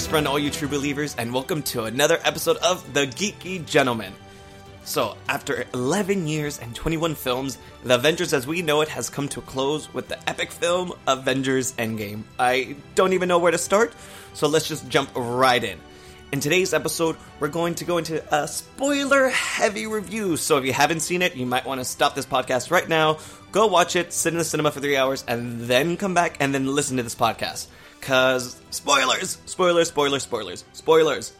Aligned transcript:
Peace, 0.00 0.06
friend, 0.06 0.26
all 0.26 0.38
you 0.38 0.50
true 0.50 0.66
believers, 0.66 1.14
and 1.18 1.30
welcome 1.30 1.62
to 1.62 1.84
another 1.84 2.18
episode 2.24 2.56
of 2.56 2.94
The 2.94 3.06
Geeky 3.06 3.66
Gentleman. 3.66 4.14
So, 4.82 5.14
after 5.28 5.66
11 5.74 6.26
years 6.26 6.58
and 6.58 6.74
21 6.74 7.14
films, 7.14 7.58
The 7.84 7.96
Avengers 7.96 8.32
as 8.32 8.46
we 8.46 8.62
know 8.62 8.80
it 8.80 8.88
has 8.88 9.10
come 9.10 9.28
to 9.28 9.40
a 9.40 9.42
close 9.42 9.92
with 9.92 10.08
the 10.08 10.18
epic 10.26 10.52
film 10.52 10.94
Avengers 11.06 11.72
Endgame. 11.72 12.22
I 12.38 12.76
don't 12.94 13.12
even 13.12 13.28
know 13.28 13.38
where 13.38 13.52
to 13.52 13.58
start, 13.58 13.92
so 14.32 14.48
let's 14.48 14.66
just 14.66 14.88
jump 14.88 15.10
right 15.14 15.62
in. 15.62 15.78
In 16.32 16.40
today's 16.40 16.72
episode, 16.72 17.18
we're 17.38 17.48
going 17.48 17.74
to 17.74 17.84
go 17.84 17.98
into 17.98 18.24
a 18.34 18.48
spoiler 18.48 19.28
heavy 19.28 19.86
review. 19.86 20.38
So 20.38 20.56
if 20.56 20.64
you 20.64 20.72
haven't 20.72 21.00
seen 21.00 21.20
it, 21.20 21.36
you 21.36 21.44
might 21.44 21.66
want 21.66 21.78
to 21.78 21.84
stop 21.84 22.14
this 22.14 22.24
podcast 22.24 22.70
right 22.70 22.88
now, 22.88 23.18
go 23.52 23.66
watch 23.66 23.96
it, 23.96 24.14
sit 24.14 24.32
in 24.32 24.38
the 24.38 24.44
cinema 24.44 24.70
for 24.70 24.80
three 24.80 24.96
hours, 24.96 25.26
and 25.28 25.60
then 25.60 25.98
come 25.98 26.14
back 26.14 26.38
and 26.40 26.54
then 26.54 26.74
listen 26.74 26.96
to 26.96 27.02
this 27.02 27.14
podcast. 27.14 27.66
Cause 28.00 28.60
spoilers, 28.70 29.38
spoilers, 29.46 29.88
spoilers, 29.88 30.22
spoilers, 30.22 30.64
spoilers. 30.72 31.32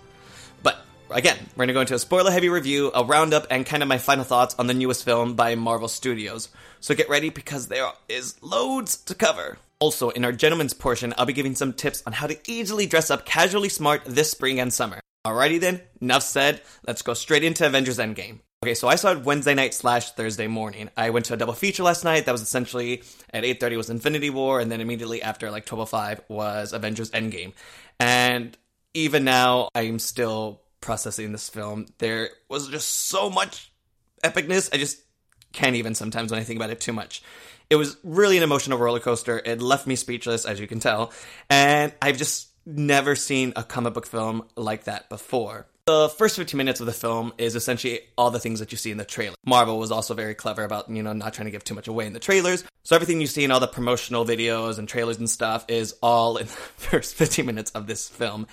But 0.62 0.78
again, 1.10 1.38
we're 1.56 1.64
gonna 1.64 1.72
go 1.72 1.80
into 1.80 1.94
a 1.94 1.98
spoiler 1.98 2.30
heavy 2.30 2.48
review, 2.48 2.90
a 2.94 3.04
roundup, 3.04 3.46
and 3.50 3.64
kind 3.66 3.82
of 3.82 3.88
my 3.88 3.98
final 3.98 4.24
thoughts 4.24 4.54
on 4.58 4.66
the 4.66 4.74
newest 4.74 5.04
film 5.04 5.34
by 5.34 5.54
Marvel 5.54 5.88
Studios. 5.88 6.48
So 6.80 6.94
get 6.94 7.08
ready 7.08 7.30
because 7.30 7.68
there 7.68 7.88
is 8.08 8.40
loads 8.42 8.96
to 9.04 9.14
cover. 9.14 9.58
Also, 9.78 10.10
in 10.10 10.24
our 10.24 10.32
gentleman's 10.32 10.74
portion, 10.74 11.14
I'll 11.16 11.26
be 11.26 11.32
giving 11.32 11.54
some 11.54 11.72
tips 11.72 12.02
on 12.06 12.12
how 12.12 12.26
to 12.26 12.38
easily 12.46 12.86
dress 12.86 13.10
up 13.10 13.24
casually 13.24 13.70
smart 13.70 14.02
this 14.04 14.30
spring 14.30 14.60
and 14.60 14.72
summer. 14.72 15.00
Alrighty 15.26 15.58
then, 15.58 15.80
enough 16.00 16.22
said, 16.22 16.60
let's 16.86 17.02
go 17.02 17.14
straight 17.14 17.44
into 17.44 17.66
Avengers 17.66 17.98
Endgame. 17.98 18.40
Okay, 18.62 18.74
so 18.74 18.88
I 18.88 18.96
saw 18.96 19.12
it 19.12 19.24
Wednesday 19.24 19.54
night 19.54 19.72
slash 19.72 20.12
Thursday 20.12 20.46
morning. 20.46 20.90
I 20.94 21.08
went 21.08 21.24
to 21.26 21.32
a 21.32 21.36
double 21.38 21.54
feature 21.54 21.82
last 21.82 22.04
night. 22.04 22.26
That 22.26 22.32
was 22.32 22.42
essentially 22.42 23.02
at 23.32 23.42
8.30 23.42 23.78
was 23.78 23.88
Infinity 23.88 24.28
War, 24.28 24.60
and 24.60 24.70
then 24.70 24.82
immediately 24.82 25.22
after, 25.22 25.50
like 25.50 25.64
12.05, 25.64 26.20
was 26.28 26.74
Avengers 26.74 27.10
Endgame. 27.12 27.54
And 27.98 28.54
even 28.92 29.24
now, 29.24 29.70
I'm 29.74 29.98
still 29.98 30.60
processing 30.82 31.32
this 31.32 31.48
film. 31.48 31.86
There 31.96 32.28
was 32.50 32.68
just 32.68 32.90
so 33.08 33.30
much 33.30 33.72
epicness. 34.22 34.68
I 34.74 34.76
just 34.76 35.00
can't 35.54 35.76
even 35.76 35.94
sometimes 35.94 36.30
when 36.30 36.38
I 36.38 36.44
think 36.44 36.58
about 36.58 36.68
it 36.68 36.82
too 36.82 36.92
much. 36.92 37.22
It 37.70 37.76
was 37.76 37.96
really 38.04 38.36
an 38.36 38.42
emotional 38.42 38.76
roller 38.76 39.00
coaster. 39.00 39.40
It 39.42 39.62
left 39.62 39.86
me 39.86 39.96
speechless, 39.96 40.44
as 40.44 40.60
you 40.60 40.66
can 40.66 40.80
tell. 40.80 41.14
And 41.48 41.94
I've 42.02 42.18
just 42.18 42.50
never 42.66 43.16
seen 43.16 43.54
a 43.56 43.64
comic 43.64 43.94
book 43.94 44.04
film 44.04 44.44
like 44.54 44.84
that 44.84 45.08
before. 45.08 45.66
The 45.86 46.08
first 46.08 46.36
15 46.36 46.56
minutes 46.56 46.80
of 46.80 46.86
the 46.86 46.92
film 46.92 47.32
is 47.38 47.56
essentially 47.56 48.00
all 48.16 48.30
the 48.30 48.38
things 48.38 48.60
that 48.60 48.70
you 48.70 48.78
see 48.78 48.90
in 48.90 48.98
the 48.98 49.04
trailer. 49.04 49.34
Marvel 49.44 49.78
was 49.78 49.90
also 49.90 50.14
very 50.14 50.34
clever 50.34 50.62
about, 50.62 50.90
you 50.90 51.02
know, 51.02 51.12
not 51.12 51.34
trying 51.34 51.46
to 51.46 51.50
give 51.50 51.64
too 51.64 51.74
much 51.74 51.88
away 51.88 52.06
in 52.06 52.12
the 52.12 52.20
trailers. 52.20 52.64
So 52.84 52.94
everything 52.94 53.20
you 53.20 53.26
see 53.26 53.44
in 53.44 53.50
all 53.50 53.60
the 53.60 53.66
promotional 53.66 54.24
videos 54.24 54.78
and 54.78 54.88
trailers 54.88 55.18
and 55.18 55.28
stuff 55.28 55.64
is 55.68 55.94
all 56.02 56.36
in 56.36 56.46
the 56.46 56.52
first 56.52 57.14
15 57.14 57.44
minutes 57.46 57.70
of 57.72 57.86
this 57.86 58.08
film. 58.08 58.46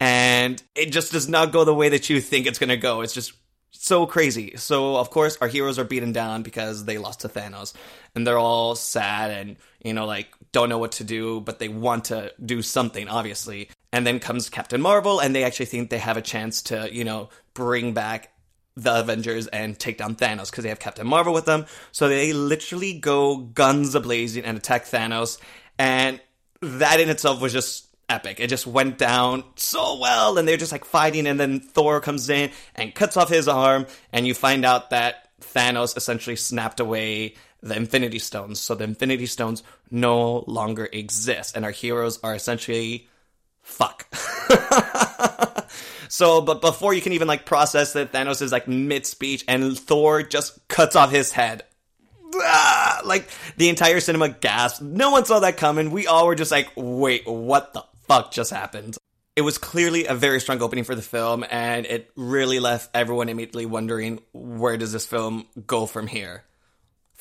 And 0.00 0.62
it 0.74 0.86
just 0.86 1.12
does 1.12 1.28
not 1.28 1.52
go 1.52 1.64
the 1.64 1.74
way 1.74 1.90
that 1.90 2.10
you 2.10 2.20
think 2.20 2.46
it's 2.46 2.58
going 2.58 2.70
to 2.70 2.76
go. 2.76 3.02
It's 3.02 3.14
just 3.14 3.32
so 3.70 4.06
crazy. 4.06 4.56
So 4.56 4.96
of 4.96 5.10
course 5.10 5.36
our 5.40 5.48
heroes 5.48 5.78
are 5.78 5.84
beaten 5.84 6.12
down 6.12 6.42
because 6.42 6.84
they 6.84 6.98
lost 6.98 7.20
to 7.20 7.28
Thanos 7.28 7.72
and 8.14 8.26
they're 8.26 8.38
all 8.38 8.74
sad 8.74 9.30
and 9.30 9.56
you 9.82 9.94
know 9.94 10.06
like 10.06 10.28
don't 10.52 10.68
know 10.68 10.78
what 10.78 10.92
to 10.92 11.04
do 11.04 11.40
but 11.40 11.58
they 11.58 11.68
want 11.68 12.06
to 12.06 12.32
do 12.44 12.62
something 12.62 13.08
obviously. 13.08 13.68
And 13.92 14.06
then 14.06 14.20
comes 14.20 14.48
Captain 14.48 14.80
Marvel 14.80 15.20
and 15.20 15.34
they 15.34 15.44
actually 15.44 15.66
think 15.66 15.90
they 15.90 15.98
have 15.98 16.16
a 16.16 16.22
chance 16.22 16.62
to, 16.62 16.88
you 16.92 17.04
know, 17.04 17.28
bring 17.54 17.92
back 17.92 18.32
the 18.74 19.00
Avengers 19.00 19.48
and 19.48 19.78
take 19.78 19.98
down 19.98 20.16
Thanos 20.16 20.50
because 20.50 20.62
they 20.62 20.70
have 20.70 20.80
Captain 20.80 21.06
Marvel 21.06 21.34
with 21.34 21.44
them. 21.44 21.66
So 21.90 22.08
they 22.08 22.32
literally 22.32 22.98
go 22.98 23.36
guns 23.36 23.94
ablazing 23.94 24.42
and 24.44 24.56
attack 24.56 24.84
Thanos 24.84 25.38
and 25.78 26.20
that 26.62 27.00
in 27.00 27.10
itself 27.10 27.40
was 27.40 27.52
just 27.52 27.88
epic. 28.08 28.40
It 28.40 28.48
just 28.48 28.66
went 28.66 28.98
down 28.98 29.44
so 29.56 29.98
well, 29.98 30.38
and 30.38 30.46
they're 30.46 30.56
just 30.56 30.72
like 30.72 30.84
fighting, 30.84 31.26
and 31.26 31.40
then 31.40 31.60
Thor 31.60 32.00
comes 32.00 32.28
in 32.28 32.50
and 32.74 32.94
cuts 32.94 33.16
off 33.16 33.28
his 33.28 33.48
arm, 33.48 33.86
and 34.12 34.26
you 34.26 34.34
find 34.34 34.64
out 34.64 34.90
that 34.90 35.28
Thanos 35.40 35.96
essentially 35.96 36.36
snapped 36.36 36.78
away 36.78 37.34
the 37.62 37.76
Infinity 37.76 38.18
Stones. 38.18 38.60
So 38.60 38.74
the 38.74 38.84
Infinity 38.84 39.26
Stones 39.26 39.62
no 39.90 40.44
longer 40.46 40.88
exist, 40.92 41.56
and 41.56 41.64
our 41.64 41.70
heroes 41.70 42.18
are 42.22 42.34
essentially 42.34 43.08
fuck. 43.62 44.12
so, 46.08 46.40
but 46.40 46.60
before 46.60 46.92
you 46.92 47.00
can 47.00 47.12
even 47.12 47.28
like 47.28 47.46
process 47.46 47.92
that, 47.92 48.12
Thanos 48.12 48.42
is 48.42 48.52
like 48.52 48.68
mid 48.68 49.06
speech, 49.06 49.44
and 49.48 49.78
Thor 49.78 50.22
just 50.22 50.66
cuts 50.68 50.96
off 50.96 51.10
his 51.10 51.32
head. 51.32 51.64
Ah, 52.34 53.02
like 53.04 53.28
the 53.56 53.68
entire 53.68 54.00
cinema 54.00 54.28
gasped. 54.28 54.82
No 54.82 55.10
one 55.10 55.24
saw 55.24 55.40
that 55.40 55.56
coming. 55.56 55.90
We 55.90 56.06
all 56.06 56.26
were 56.26 56.34
just 56.34 56.50
like, 56.50 56.70
wait, 56.76 57.26
what 57.26 57.74
the 57.74 57.84
fuck 58.08 58.32
just 58.32 58.50
happened? 58.50 58.96
It 59.34 59.42
was 59.42 59.56
clearly 59.56 60.06
a 60.06 60.14
very 60.14 60.40
strong 60.40 60.60
opening 60.60 60.84
for 60.84 60.94
the 60.94 61.02
film, 61.02 61.44
and 61.50 61.86
it 61.86 62.10
really 62.16 62.60
left 62.60 62.90
everyone 62.92 63.30
immediately 63.30 63.64
wondering 63.64 64.20
where 64.32 64.76
does 64.76 64.92
this 64.92 65.06
film 65.06 65.46
go 65.66 65.86
from 65.86 66.06
here? 66.06 66.44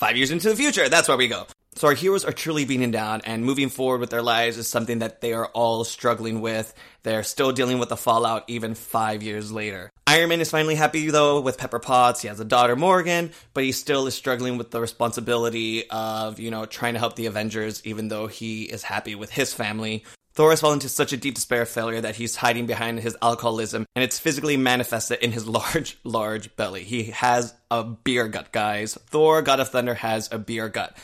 Five 0.02 0.18
years 0.18 0.32
into 0.32 0.50
the 0.50 0.56
future, 0.56 0.90
that's 0.90 1.08
where 1.08 1.16
we 1.16 1.28
go. 1.28 1.46
So 1.76 1.88
our 1.88 1.94
heroes 1.94 2.26
are 2.26 2.32
truly 2.32 2.66
beaten 2.66 2.90
down, 2.90 3.22
and 3.24 3.46
moving 3.46 3.70
forward 3.70 4.00
with 4.00 4.10
their 4.10 4.24
lives 4.24 4.58
is 4.58 4.68
something 4.68 4.98
that 4.98 5.22
they 5.22 5.32
are 5.32 5.46
all 5.50 5.84
struggling 5.84 6.42
with. 6.42 6.74
They're 7.04 7.22
still 7.22 7.52
dealing 7.52 7.78
with 7.78 7.90
the 7.90 7.96
fallout 7.98 8.46
even 8.48 8.74
five 8.74 9.22
years 9.22 9.52
later. 9.52 9.92
Iron 10.08 10.30
Man 10.30 10.42
is 10.42 10.50
finally 10.50 10.74
happy 10.74 11.12
though 11.12 11.40
with 11.40 11.60
Pepper 11.60 11.78
Potts. 11.78 12.24
He 12.24 12.30
has 12.30 12.40
a 12.40 12.46
daughter 12.46 12.76
Morgan, 12.76 13.32
but 13.54 13.64
he 13.64 13.72
still 13.72 14.08
is 14.08 14.16
struggling 14.16 14.58
with 14.58 14.72
the 14.72 14.82
responsibility 14.82 15.88
of, 15.92 16.40
you 16.40 16.50
know, 16.50 16.66
trying 16.66 16.94
to 16.94 17.00
help 17.00 17.16
the 17.16 17.28
Avengers, 17.28 17.84
even 17.86 18.08
though 18.08 18.26
he 18.26 18.64
is 18.64 18.82
happy 18.82 19.14
with 19.14 19.30
his 19.30 19.54
family. 19.54 20.04
Thor 20.34 20.52
has 20.52 20.62
fallen 20.62 20.78
into 20.78 20.90
such 20.90 21.12
a 21.12 21.18
deep 21.18 21.36
despair 21.36 21.64
of 21.64 21.70
failure 21.70 22.00
that 22.00 22.16
he's 22.16 22.38
hiding 22.38 22.66
behind 22.66 23.00
his 23.00 23.18
alcoholism, 23.22 23.86
and 23.96 24.04
it's 24.04 24.18
physically 24.18 24.56
manifested 24.56 25.20
in 25.20 25.32
his 25.32 25.46
large, 25.48 25.98
large 26.04 26.56
belly. 26.56 26.84
He 26.84 27.06
has 27.06 27.54
a 27.70 27.84
beer 27.84 28.28
gut, 28.28 28.52
guys. 28.52 28.96
Thor, 29.08 29.42
God 29.42 29.60
of 29.60 29.70
Thunder, 29.70 29.96
has 29.96 30.30
a 30.32 30.38
beer 30.38 30.70
gut. 30.70 30.96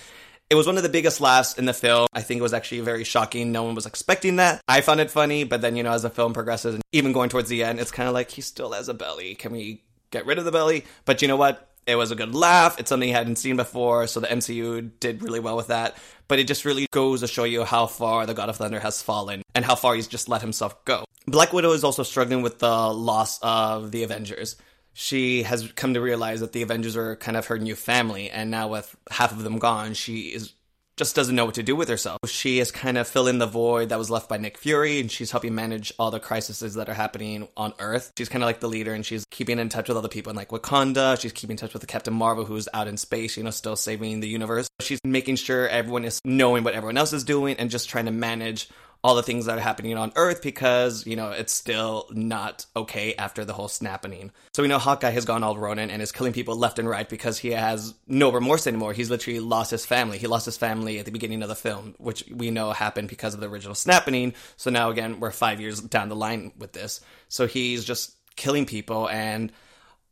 It 0.49 0.55
was 0.55 0.65
one 0.65 0.77
of 0.77 0.83
the 0.83 0.89
biggest 0.89 1.19
laughs 1.19 1.57
in 1.57 1.65
the 1.65 1.73
film. 1.73 2.07
I 2.13 2.21
think 2.21 2.39
it 2.39 2.41
was 2.41 2.53
actually 2.53 2.79
very 2.79 3.03
shocking. 3.03 3.51
No 3.51 3.63
one 3.63 3.75
was 3.75 3.85
expecting 3.85 4.37
that. 4.37 4.61
I 4.65 4.79
found 4.79 5.01
it 5.01 5.11
funny, 5.11 5.43
but 5.43 5.59
then, 5.59 5.75
you 5.75 5.83
know, 5.83 5.91
as 5.91 6.03
the 6.03 6.09
film 6.09 6.33
progresses 6.33 6.75
and 6.75 6.83
even 6.93 7.11
going 7.11 7.29
towards 7.29 7.49
the 7.49 7.65
end, 7.65 7.81
it's 7.81 7.91
kind 7.91 8.07
of 8.07 8.13
like 8.13 8.31
he 8.31 8.41
still 8.41 8.71
has 8.71 8.87
a 8.87 8.93
belly. 8.93 9.35
Can 9.35 9.51
we 9.51 9.83
get 10.09 10.25
rid 10.25 10.37
of 10.37 10.45
the 10.45 10.51
belly? 10.53 10.85
But 11.03 11.21
you 11.21 11.27
know 11.27 11.35
what? 11.35 11.66
It 11.87 11.95
was 11.95 12.11
a 12.11 12.15
good 12.15 12.35
laugh. 12.35 12.79
It's 12.79 12.89
something 12.89 13.07
he 13.07 13.13
hadn't 13.13 13.37
seen 13.37 13.55
before, 13.55 14.07
so 14.07 14.19
the 14.19 14.27
MCU 14.27 14.91
did 14.99 15.23
really 15.23 15.39
well 15.39 15.55
with 15.55 15.67
that. 15.67 15.95
But 16.27 16.37
it 16.37 16.45
just 16.45 16.65
really 16.65 16.85
goes 16.91 17.21
to 17.21 17.27
show 17.27 17.45
you 17.45 17.63
how 17.63 17.87
far 17.87 18.25
the 18.25 18.33
God 18.33 18.49
of 18.49 18.57
Thunder 18.57 18.81
has 18.81 19.01
fallen 19.01 19.41
and 19.55 19.63
how 19.63 19.75
far 19.75 19.95
he's 19.95 20.09
just 20.09 20.27
let 20.27 20.41
himself 20.41 20.83
go. 20.83 21.05
Black 21.25 21.53
Widow 21.53 21.71
is 21.71 21.85
also 21.85 22.03
struggling 22.03 22.41
with 22.41 22.59
the 22.59 22.93
loss 22.93 23.39
of 23.41 23.91
the 23.91 24.03
Avengers. 24.03 24.57
She 24.91 25.43
has 25.43 25.71
come 25.71 25.93
to 25.93 26.01
realize 26.01 26.41
that 26.41 26.51
the 26.51 26.61
Avengers 26.61 26.97
are 26.97 27.15
kind 27.15 27.37
of 27.37 27.45
her 27.47 27.57
new 27.57 27.75
family, 27.75 28.29
and 28.29 28.51
now 28.51 28.67
with 28.67 28.93
half 29.09 29.31
of 29.31 29.43
them 29.43 29.57
gone, 29.57 29.93
she 29.93 30.23
is 30.23 30.53
just 30.97 31.15
doesn't 31.15 31.35
know 31.35 31.45
what 31.45 31.55
to 31.55 31.63
do 31.63 31.75
with 31.75 31.87
herself. 31.87 32.19
She 32.25 32.59
is 32.59 32.71
kind 32.71 32.97
of 32.97 33.07
filling 33.07 33.37
the 33.37 33.45
void 33.45 33.89
that 33.89 33.99
was 33.99 34.09
left 34.09 34.27
by 34.27 34.37
Nick 34.37 34.57
Fury, 34.57 34.99
and 34.99 35.11
she's 35.11 35.31
helping 35.31 35.55
manage 35.55 35.93
all 35.99 36.11
the 36.11 36.19
crises 36.19 36.73
that 36.73 36.89
are 36.89 36.93
happening 36.93 37.47
on 37.55 37.73
Earth. 37.79 38.11
She's 38.17 38.29
kind 38.29 38.43
of 38.43 38.47
like 38.47 38.59
the 38.59 38.67
leader, 38.67 38.93
and 38.93 39.05
she's 39.05 39.23
keeping 39.29 39.59
in 39.59 39.69
touch 39.69 39.87
with 39.87 39.97
other 39.97 40.07
people 40.07 40.31
in 40.31 40.35
like 40.35 40.49
Wakanda. 40.49 41.19
She's 41.19 41.31
keeping 41.31 41.53
in 41.53 41.57
touch 41.57 41.73
with 41.73 41.81
the 41.81 41.87
Captain 41.87 42.13
Marvel, 42.13 42.45
who's 42.45 42.67
out 42.73 42.87
in 42.87 42.97
space, 42.97 43.37
you 43.37 43.43
know, 43.43 43.51
still 43.51 43.75
saving 43.75 44.19
the 44.19 44.27
universe. 44.27 44.67
She's 44.79 44.99
making 45.03 45.35
sure 45.35 45.67
everyone 45.69 46.03
is 46.03 46.19
knowing 46.25 46.63
what 46.63 46.73
everyone 46.73 46.97
else 46.97 47.13
is 47.13 47.23
doing 47.23 47.55
and 47.57 47.69
just 47.69 47.89
trying 47.89 48.05
to 48.05 48.11
manage 48.11 48.67
all 49.07 49.15
the 49.15 49.23
things 49.23 49.45
that 49.45 49.57
are 49.57 49.61
happening 49.61 49.97
on 49.97 50.11
Earth 50.17 50.41
because, 50.41 51.07
you 51.07 51.15
know, 51.15 51.31
it's 51.31 51.53
still 51.53 52.07
not 52.11 52.65
okay 52.75 53.15
after 53.15 53.45
the 53.45 53.53
whole 53.53 53.69
snapping. 53.69 54.31
So 54.53 54.61
we 54.61 54.67
know 54.67 54.79
Hawkeye 54.79 55.11
has 55.11 55.23
gone 55.23 55.43
all 55.43 55.57
Ronin 55.57 55.89
and 55.89 56.01
is 56.01 56.11
killing 56.11 56.33
people 56.33 56.57
left 56.57 56.77
and 56.77 56.89
right 56.89 57.07
because 57.07 57.37
he 57.37 57.51
has 57.51 57.93
no 58.05 58.33
remorse 58.33 58.67
anymore. 58.67 58.91
He's 58.91 59.09
literally 59.09 59.39
lost 59.39 59.71
his 59.71 59.85
family. 59.85 60.17
He 60.17 60.27
lost 60.27 60.43
his 60.43 60.57
family 60.57 60.99
at 60.99 61.05
the 61.05 61.13
beginning 61.13 61.41
of 61.41 61.47
the 61.47 61.55
film, 61.55 61.95
which 61.99 62.25
we 62.29 62.51
know 62.51 62.73
happened 62.73 63.07
because 63.07 63.33
of 63.33 63.39
the 63.39 63.47
original 63.47 63.75
snapping. 63.75 64.33
So 64.57 64.71
now 64.71 64.89
again, 64.89 65.21
we're 65.21 65.31
five 65.31 65.61
years 65.61 65.79
down 65.79 66.09
the 66.09 66.15
line 66.17 66.51
with 66.57 66.73
this. 66.73 66.99
So 67.29 67.47
he's 67.47 67.85
just 67.85 68.13
killing 68.35 68.65
people 68.65 69.07
and 69.07 69.53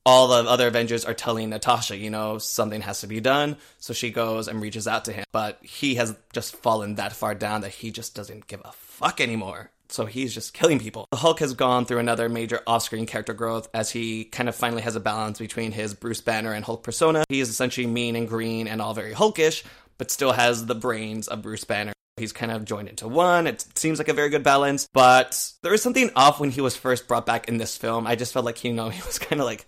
all 0.05 0.27
the 0.27 0.49
other 0.49 0.67
Avengers 0.67 1.03
are 1.03 1.13
telling 1.13 1.49
Natasha, 1.49 1.97
you 1.97 2.09
know, 2.09 2.37
something 2.37 2.81
has 2.81 3.01
to 3.01 3.07
be 3.07 3.19
done. 3.19 3.57
So 3.79 3.93
she 3.93 4.11
goes 4.11 4.47
and 4.47 4.61
reaches 4.61 4.87
out 4.87 5.05
to 5.05 5.11
him. 5.11 5.25
But 5.31 5.59
he 5.63 5.95
has 5.95 6.15
just 6.31 6.55
fallen 6.57 6.95
that 6.95 7.13
far 7.13 7.33
down 7.33 7.61
that 7.61 7.71
he 7.71 7.91
just 7.91 8.15
doesn't 8.15 8.47
give 8.47 8.61
a 8.63 8.71
fuck 8.71 9.19
anymore. 9.19 9.71
So 9.89 10.05
he's 10.05 10.33
just 10.33 10.53
killing 10.53 10.79
people. 10.79 11.07
The 11.11 11.17
Hulk 11.17 11.39
has 11.39 11.53
gone 11.53 11.85
through 11.85 11.99
another 11.99 12.27
major 12.29 12.61
off 12.67 12.83
screen 12.83 13.05
character 13.05 13.33
growth 13.33 13.67
as 13.73 13.91
he 13.91 14.25
kind 14.25 14.49
of 14.49 14.55
finally 14.55 14.81
has 14.81 14.95
a 14.95 14.99
balance 14.99 15.39
between 15.39 15.71
his 15.71 15.93
Bruce 15.93 16.21
Banner 16.21 16.53
and 16.53 16.65
Hulk 16.65 16.83
persona. 16.83 17.23
He 17.29 17.39
is 17.39 17.49
essentially 17.49 17.87
mean 17.87 18.15
and 18.15 18.27
green 18.27 18.67
and 18.67 18.81
all 18.81 18.93
very 18.93 19.13
Hulkish, 19.13 19.63
but 19.97 20.11
still 20.11 20.31
has 20.31 20.65
the 20.65 20.75
brains 20.75 21.27
of 21.27 21.41
Bruce 21.41 21.63
Banner. 21.63 21.93
He's 22.17 22.33
kind 22.33 22.51
of 22.51 22.63
joined 22.63 22.87
into 22.87 23.07
one. 23.07 23.45
It 23.45 23.65
seems 23.75 23.99
like 23.99 24.07
a 24.07 24.13
very 24.13 24.29
good 24.29 24.43
balance, 24.43 24.87
but 24.93 25.51
there 25.61 25.73
is 25.73 25.81
something 25.81 26.09
off 26.15 26.39
when 26.39 26.49
he 26.49 26.61
was 26.61 26.75
first 26.75 27.07
brought 27.07 27.25
back 27.25 27.47
in 27.47 27.57
this 27.57 27.75
film. 27.75 28.07
I 28.07 28.15
just 28.15 28.33
felt 28.33 28.45
like, 28.45 28.63
you 28.63 28.73
know, 28.73 28.89
he 28.89 29.01
was 29.01 29.19
kind 29.19 29.41
of 29.41 29.45
like 29.45 29.67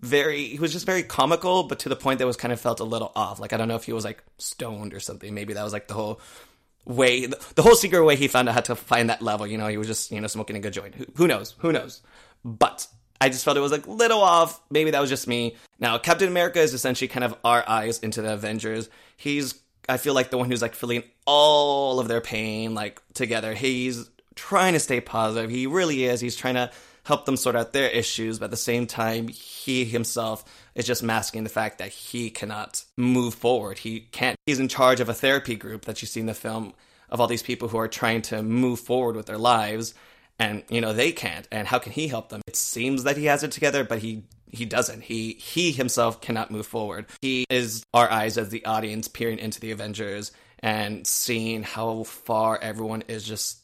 very 0.00 0.44
he 0.48 0.58
was 0.58 0.72
just 0.72 0.86
very 0.86 1.02
comical 1.02 1.64
but 1.64 1.80
to 1.80 1.88
the 1.88 1.96
point 1.96 2.18
that 2.18 2.26
was 2.26 2.36
kind 2.36 2.52
of 2.52 2.60
felt 2.60 2.80
a 2.80 2.84
little 2.84 3.12
off 3.14 3.38
like 3.38 3.52
i 3.52 3.58
don't 3.58 3.68
know 3.68 3.76
if 3.76 3.84
he 3.84 3.92
was 3.92 4.04
like 4.04 4.24
stoned 4.38 4.94
or 4.94 5.00
something 5.00 5.34
maybe 5.34 5.52
that 5.52 5.62
was 5.62 5.74
like 5.74 5.88
the 5.88 5.94
whole 5.94 6.20
way, 6.84 7.26
the 7.26 7.62
whole 7.62 7.74
secret 7.74 8.04
way 8.04 8.16
he 8.16 8.28
found 8.28 8.48
out 8.48 8.54
how 8.54 8.60
to 8.60 8.76
find 8.76 9.10
that 9.10 9.22
level. 9.22 9.46
You 9.46 9.58
know, 9.58 9.68
he 9.68 9.76
was 9.76 9.86
just, 9.86 10.10
you 10.10 10.20
know, 10.20 10.26
smoking 10.26 10.56
a 10.56 10.60
good 10.60 10.72
joint. 10.72 10.94
Who, 10.94 11.06
who 11.14 11.26
knows? 11.26 11.54
Who 11.58 11.72
knows? 11.72 12.02
But 12.44 12.86
I 13.20 13.28
just 13.28 13.44
felt 13.44 13.56
it 13.56 13.60
was 13.60 13.72
like 13.72 13.86
a 13.86 13.90
little 13.90 14.20
off. 14.20 14.60
Maybe 14.70 14.90
that 14.90 15.00
was 15.00 15.10
just 15.10 15.28
me. 15.28 15.56
Now, 15.78 15.98
Captain 15.98 16.28
America 16.28 16.60
is 16.60 16.74
essentially 16.74 17.08
kind 17.08 17.24
of 17.24 17.36
our 17.44 17.64
eyes 17.68 17.98
into 18.00 18.22
the 18.22 18.32
Avengers. 18.34 18.88
He's, 19.16 19.54
I 19.88 19.96
feel 19.96 20.14
like 20.14 20.30
the 20.30 20.38
one 20.38 20.50
who's 20.50 20.62
like 20.62 20.74
feeling 20.74 21.02
all 21.26 22.00
of 22.00 22.08
their 22.08 22.20
pain, 22.20 22.74
like 22.74 23.02
together. 23.14 23.54
He's 23.54 24.08
trying 24.34 24.72
to 24.72 24.80
stay 24.80 25.00
positive. 25.00 25.50
He 25.50 25.66
really 25.66 26.04
is. 26.04 26.20
He's 26.20 26.36
trying 26.36 26.54
to 26.54 26.70
help 27.04 27.24
them 27.24 27.36
sort 27.36 27.56
out 27.56 27.72
their 27.72 27.88
issues, 27.90 28.38
but 28.38 28.46
at 28.46 28.50
the 28.50 28.56
same 28.56 28.86
time, 28.86 29.28
he 29.28 29.84
himself 29.84 30.44
is 30.74 30.86
just 30.86 31.02
masking 31.02 31.44
the 31.44 31.50
fact 31.50 31.78
that 31.78 31.88
he 31.88 32.30
cannot 32.30 32.84
move 32.96 33.34
forward. 33.34 33.78
He 33.78 34.00
can't. 34.00 34.36
He's 34.46 34.60
in 34.60 34.68
charge 34.68 35.00
of 35.00 35.08
a 35.08 35.14
therapy 35.14 35.56
group 35.56 35.84
that 35.86 36.02
you 36.02 36.08
see 36.08 36.20
in 36.20 36.26
the 36.26 36.34
film 36.34 36.74
of 37.08 37.20
all 37.20 37.26
these 37.26 37.42
people 37.42 37.68
who 37.68 37.78
are 37.78 37.88
trying 37.88 38.22
to 38.22 38.42
move 38.42 38.80
forward 38.80 39.16
with 39.16 39.26
their 39.26 39.38
lives 39.38 39.94
and 40.38 40.64
you 40.70 40.80
know 40.80 40.92
they 40.92 41.12
can't 41.12 41.46
and 41.52 41.68
how 41.68 41.78
can 41.78 41.92
he 41.92 42.08
help 42.08 42.30
them 42.30 42.40
it 42.46 42.56
seems 42.56 43.04
that 43.04 43.16
he 43.16 43.26
has 43.26 43.42
it 43.44 43.52
together 43.52 43.84
but 43.84 43.98
he 43.98 44.24
he 44.50 44.64
doesn't 44.64 45.02
he 45.02 45.34
he 45.34 45.70
himself 45.70 46.20
cannot 46.20 46.50
move 46.50 46.66
forward 46.66 47.06
he 47.20 47.44
is 47.50 47.84
our 47.92 48.10
eyes 48.10 48.38
as 48.38 48.48
the 48.48 48.64
audience 48.64 49.06
peering 49.06 49.38
into 49.38 49.60
the 49.60 49.70
avengers 49.70 50.32
and 50.60 51.06
seeing 51.06 51.62
how 51.62 52.02
far 52.04 52.58
everyone 52.60 53.02
is 53.06 53.22
just 53.22 53.60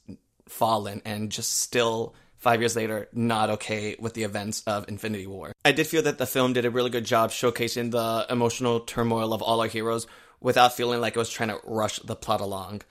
fallen 0.49 1.03
and 1.05 1.33
just 1.33 1.59
still 1.59 2.15
five 2.39 2.61
years 2.61 2.77
later, 2.77 3.09
not 3.13 3.51
okay 3.51 3.97
with 3.99 4.15
the 4.15 4.25
events 4.25 4.63
of 4.67 4.89
Infinity 4.89 5.27
War. 5.27 5.53
I 5.65 5.73
did 5.73 5.87
feel 5.87 6.03
that 6.03 6.19
the 6.19 6.27
film 6.27 6.53
did 6.53 6.65
a 6.65 6.71
really 6.71 6.91
good 6.91 7.05
job 7.05 7.31
showcasing 7.31 7.91
the 7.91 8.27
emotional 8.31 8.81
turmoil 8.81 9.33
of 9.33 9.43
all 9.43 9.61
our 9.61 9.69
heroes 9.69 10.07
without 10.41 10.75
feeling 10.75 11.01
like 11.01 11.17
it 11.17 11.19
was 11.19 11.31
trying 11.31 11.49
to 11.49 11.61
rush 11.65 11.99
the 12.01 12.17
plot 12.17 12.41
along. 12.41 12.83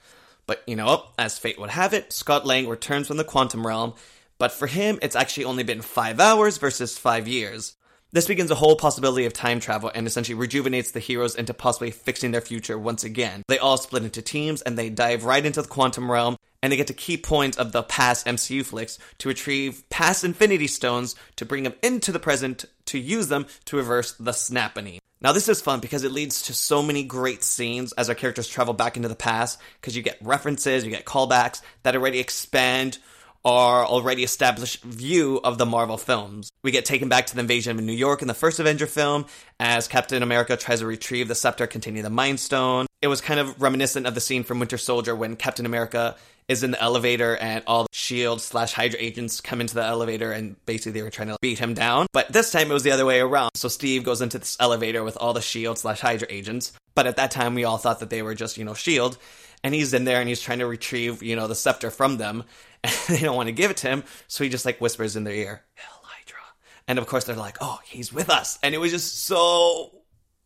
But 0.47 0.63
you 0.67 0.75
know, 0.75 1.05
as 1.17 1.39
fate 1.39 1.59
would 1.59 1.71
have 1.71 1.93
it, 1.93 2.13
Scott 2.13 2.45
Lang 2.45 2.67
returns 2.67 3.07
from 3.07 3.17
the 3.17 3.23
quantum 3.23 3.65
realm, 3.65 3.93
but 4.37 4.51
for 4.51 4.67
him, 4.67 4.99
it's 5.01 5.15
actually 5.15 5.45
only 5.45 5.63
been 5.63 5.81
five 5.81 6.19
hours 6.19 6.57
versus 6.57 6.97
five 6.97 7.27
years. 7.27 7.75
This 8.11 8.27
begins 8.27 8.51
a 8.51 8.55
whole 8.55 8.75
possibility 8.75 9.25
of 9.25 9.33
time 9.33 9.59
travel 9.59 9.91
and 9.93 10.07
essentially 10.07 10.35
rejuvenates 10.35 10.91
the 10.91 10.99
heroes 10.99 11.35
into 11.35 11.53
possibly 11.53 11.91
fixing 11.91 12.31
their 12.31 12.41
future 12.41 12.77
once 12.77 13.03
again. 13.03 13.43
They 13.47 13.57
all 13.57 13.77
split 13.77 14.03
into 14.03 14.21
teams 14.21 14.61
and 14.61 14.77
they 14.77 14.89
dive 14.89 15.25
right 15.25 15.45
into 15.45 15.61
the 15.61 15.67
quantum 15.67 16.09
realm 16.09 16.37
and 16.65 16.71
they 16.71 16.77
get 16.77 16.87
to 16.87 16.93
key 16.93 17.15
points 17.15 17.57
of 17.57 17.73
the 17.73 17.83
past 17.83 18.25
MCU 18.25 18.65
flicks 18.65 18.97
to 19.19 19.27
retrieve 19.27 19.87
past 19.91 20.23
Infinity 20.23 20.65
Stones 20.65 21.15
to 21.35 21.45
bring 21.45 21.61
them 21.61 21.75
into 21.83 22.11
the 22.11 22.17
present 22.17 22.65
to 22.85 22.97
use 22.97 23.27
them 23.27 23.45
to 23.65 23.77
reverse 23.77 24.13
the 24.13 24.31
Snappening. 24.31 24.97
Now 25.21 25.31
this 25.31 25.47
is 25.47 25.61
fun 25.61 25.79
because 25.79 26.03
it 26.03 26.11
leads 26.11 26.41
to 26.41 26.55
so 26.55 26.81
many 26.81 27.03
great 27.03 27.43
scenes 27.43 27.93
as 27.93 28.09
our 28.09 28.15
characters 28.15 28.47
travel 28.47 28.73
back 28.73 28.97
into 28.97 29.07
the 29.07 29.15
past 29.15 29.59
because 29.79 29.95
you 29.95 30.01
get 30.01 30.17
references, 30.23 30.83
you 30.83 30.89
get 30.89 31.05
callbacks 31.05 31.61
that 31.83 31.95
already 31.95 32.17
expand 32.17 32.97
our 33.45 33.85
already 33.85 34.23
established 34.23 34.83
view 34.83 35.39
of 35.43 35.57
the 35.59 35.65
Marvel 35.65 35.97
films. 35.97 36.51
We 36.63 36.71
get 36.71 36.83
taken 36.83 37.07
back 37.07 37.27
to 37.27 37.35
the 37.35 37.41
invasion 37.41 37.77
of 37.77 37.83
New 37.85 37.93
York 37.93 38.23
in 38.23 38.27
the 38.27 38.33
first 38.33 38.59
Avenger 38.59 38.87
film 38.87 39.27
as 39.59 39.87
Captain 39.87 40.23
America 40.23 40.57
tries 40.57 40.79
to 40.79 40.87
retrieve 40.87 41.27
the 41.27 41.35
scepter 41.35 41.67
containing 41.67 42.03
the 42.03 42.09
Mind 42.09 42.39
Stone. 42.39 42.87
It 43.01 43.07
was 43.07 43.21
kind 43.21 43.39
of 43.39 43.61
reminiscent 43.61 44.07
of 44.07 44.15
the 44.15 44.21
scene 44.21 44.43
from 44.43 44.59
Winter 44.59 44.79
Soldier 44.79 45.15
when 45.15 45.35
Captain 45.35 45.65
America 45.65 46.15
is 46.47 46.63
in 46.63 46.71
the 46.71 46.81
elevator 46.81 47.35
and 47.37 47.63
all 47.67 47.83
the 47.83 47.89
shield 47.91 48.41
slash 48.41 48.73
hydra 48.73 48.99
agents 48.99 49.41
come 49.41 49.61
into 49.61 49.75
the 49.75 49.83
elevator 49.83 50.31
and 50.31 50.55
basically 50.65 50.91
they 50.91 51.01
were 51.01 51.09
trying 51.09 51.27
to 51.27 51.37
beat 51.41 51.57
him 51.57 51.73
down 51.73 52.05
but 52.13 52.31
this 52.31 52.51
time 52.51 52.69
it 52.69 52.73
was 52.73 52.83
the 52.83 52.91
other 52.91 53.05
way 53.05 53.19
around 53.19 53.49
so 53.55 53.67
steve 53.67 54.03
goes 54.03 54.21
into 54.21 54.37
this 54.37 54.55
elevator 54.59 55.03
with 55.03 55.17
all 55.17 55.33
the 55.33 55.41
shield 55.41 55.79
slash 55.79 55.99
hydra 56.01 56.27
agents 56.29 56.71
but 56.93 57.07
at 57.07 57.15
that 57.15 57.31
time 57.31 57.55
we 57.55 57.63
all 57.63 57.77
thought 57.77 57.99
that 57.99 58.11
they 58.11 58.21
were 58.21 58.35
just 58.35 58.57
you 58.57 58.63
know 58.63 58.75
shield 58.75 59.17
and 59.63 59.73
he's 59.73 59.93
in 59.93 60.05
there 60.05 60.19
and 60.19 60.29
he's 60.29 60.41
trying 60.41 60.59
to 60.59 60.67
retrieve 60.67 61.21
you 61.23 61.35
know 61.35 61.47
the 61.47 61.55
scepter 61.55 61.89
from 61.91 62.17
them 62.17 62.43
and 62.83 62.93
they 63.09 63.19
don't 63.19 63.35
want 63.35 63.47
to 63.47 63.53
give 63.53 63.71
it 63.71 63.77
to 63.77 63.87
him, 63.87 64.03
so 64.27 64.43
he 64.43 64.49
just 64.49 64.65
like 64.65 64.79
whispers 64.79 65.15
in 65.15 65.23
their 65.23 65.33
ear, 65.33 65.63
"Hail 65.73 66.01
Hydra," 66.03 66.41
and 66.87 66.99
of 66.99 67.07
course 67.07 67.23
they're 67.23 67.35
like, 67.35 67.57
"Oh, 67.61 67.79
he's 67.83 68.13
with 68.13 68.29
us," 68.29 68.59
and 68.61 68.75
it 68.75 68.77
was 68.79 68.91
just 68.91 69.25
so. 69.25 69.91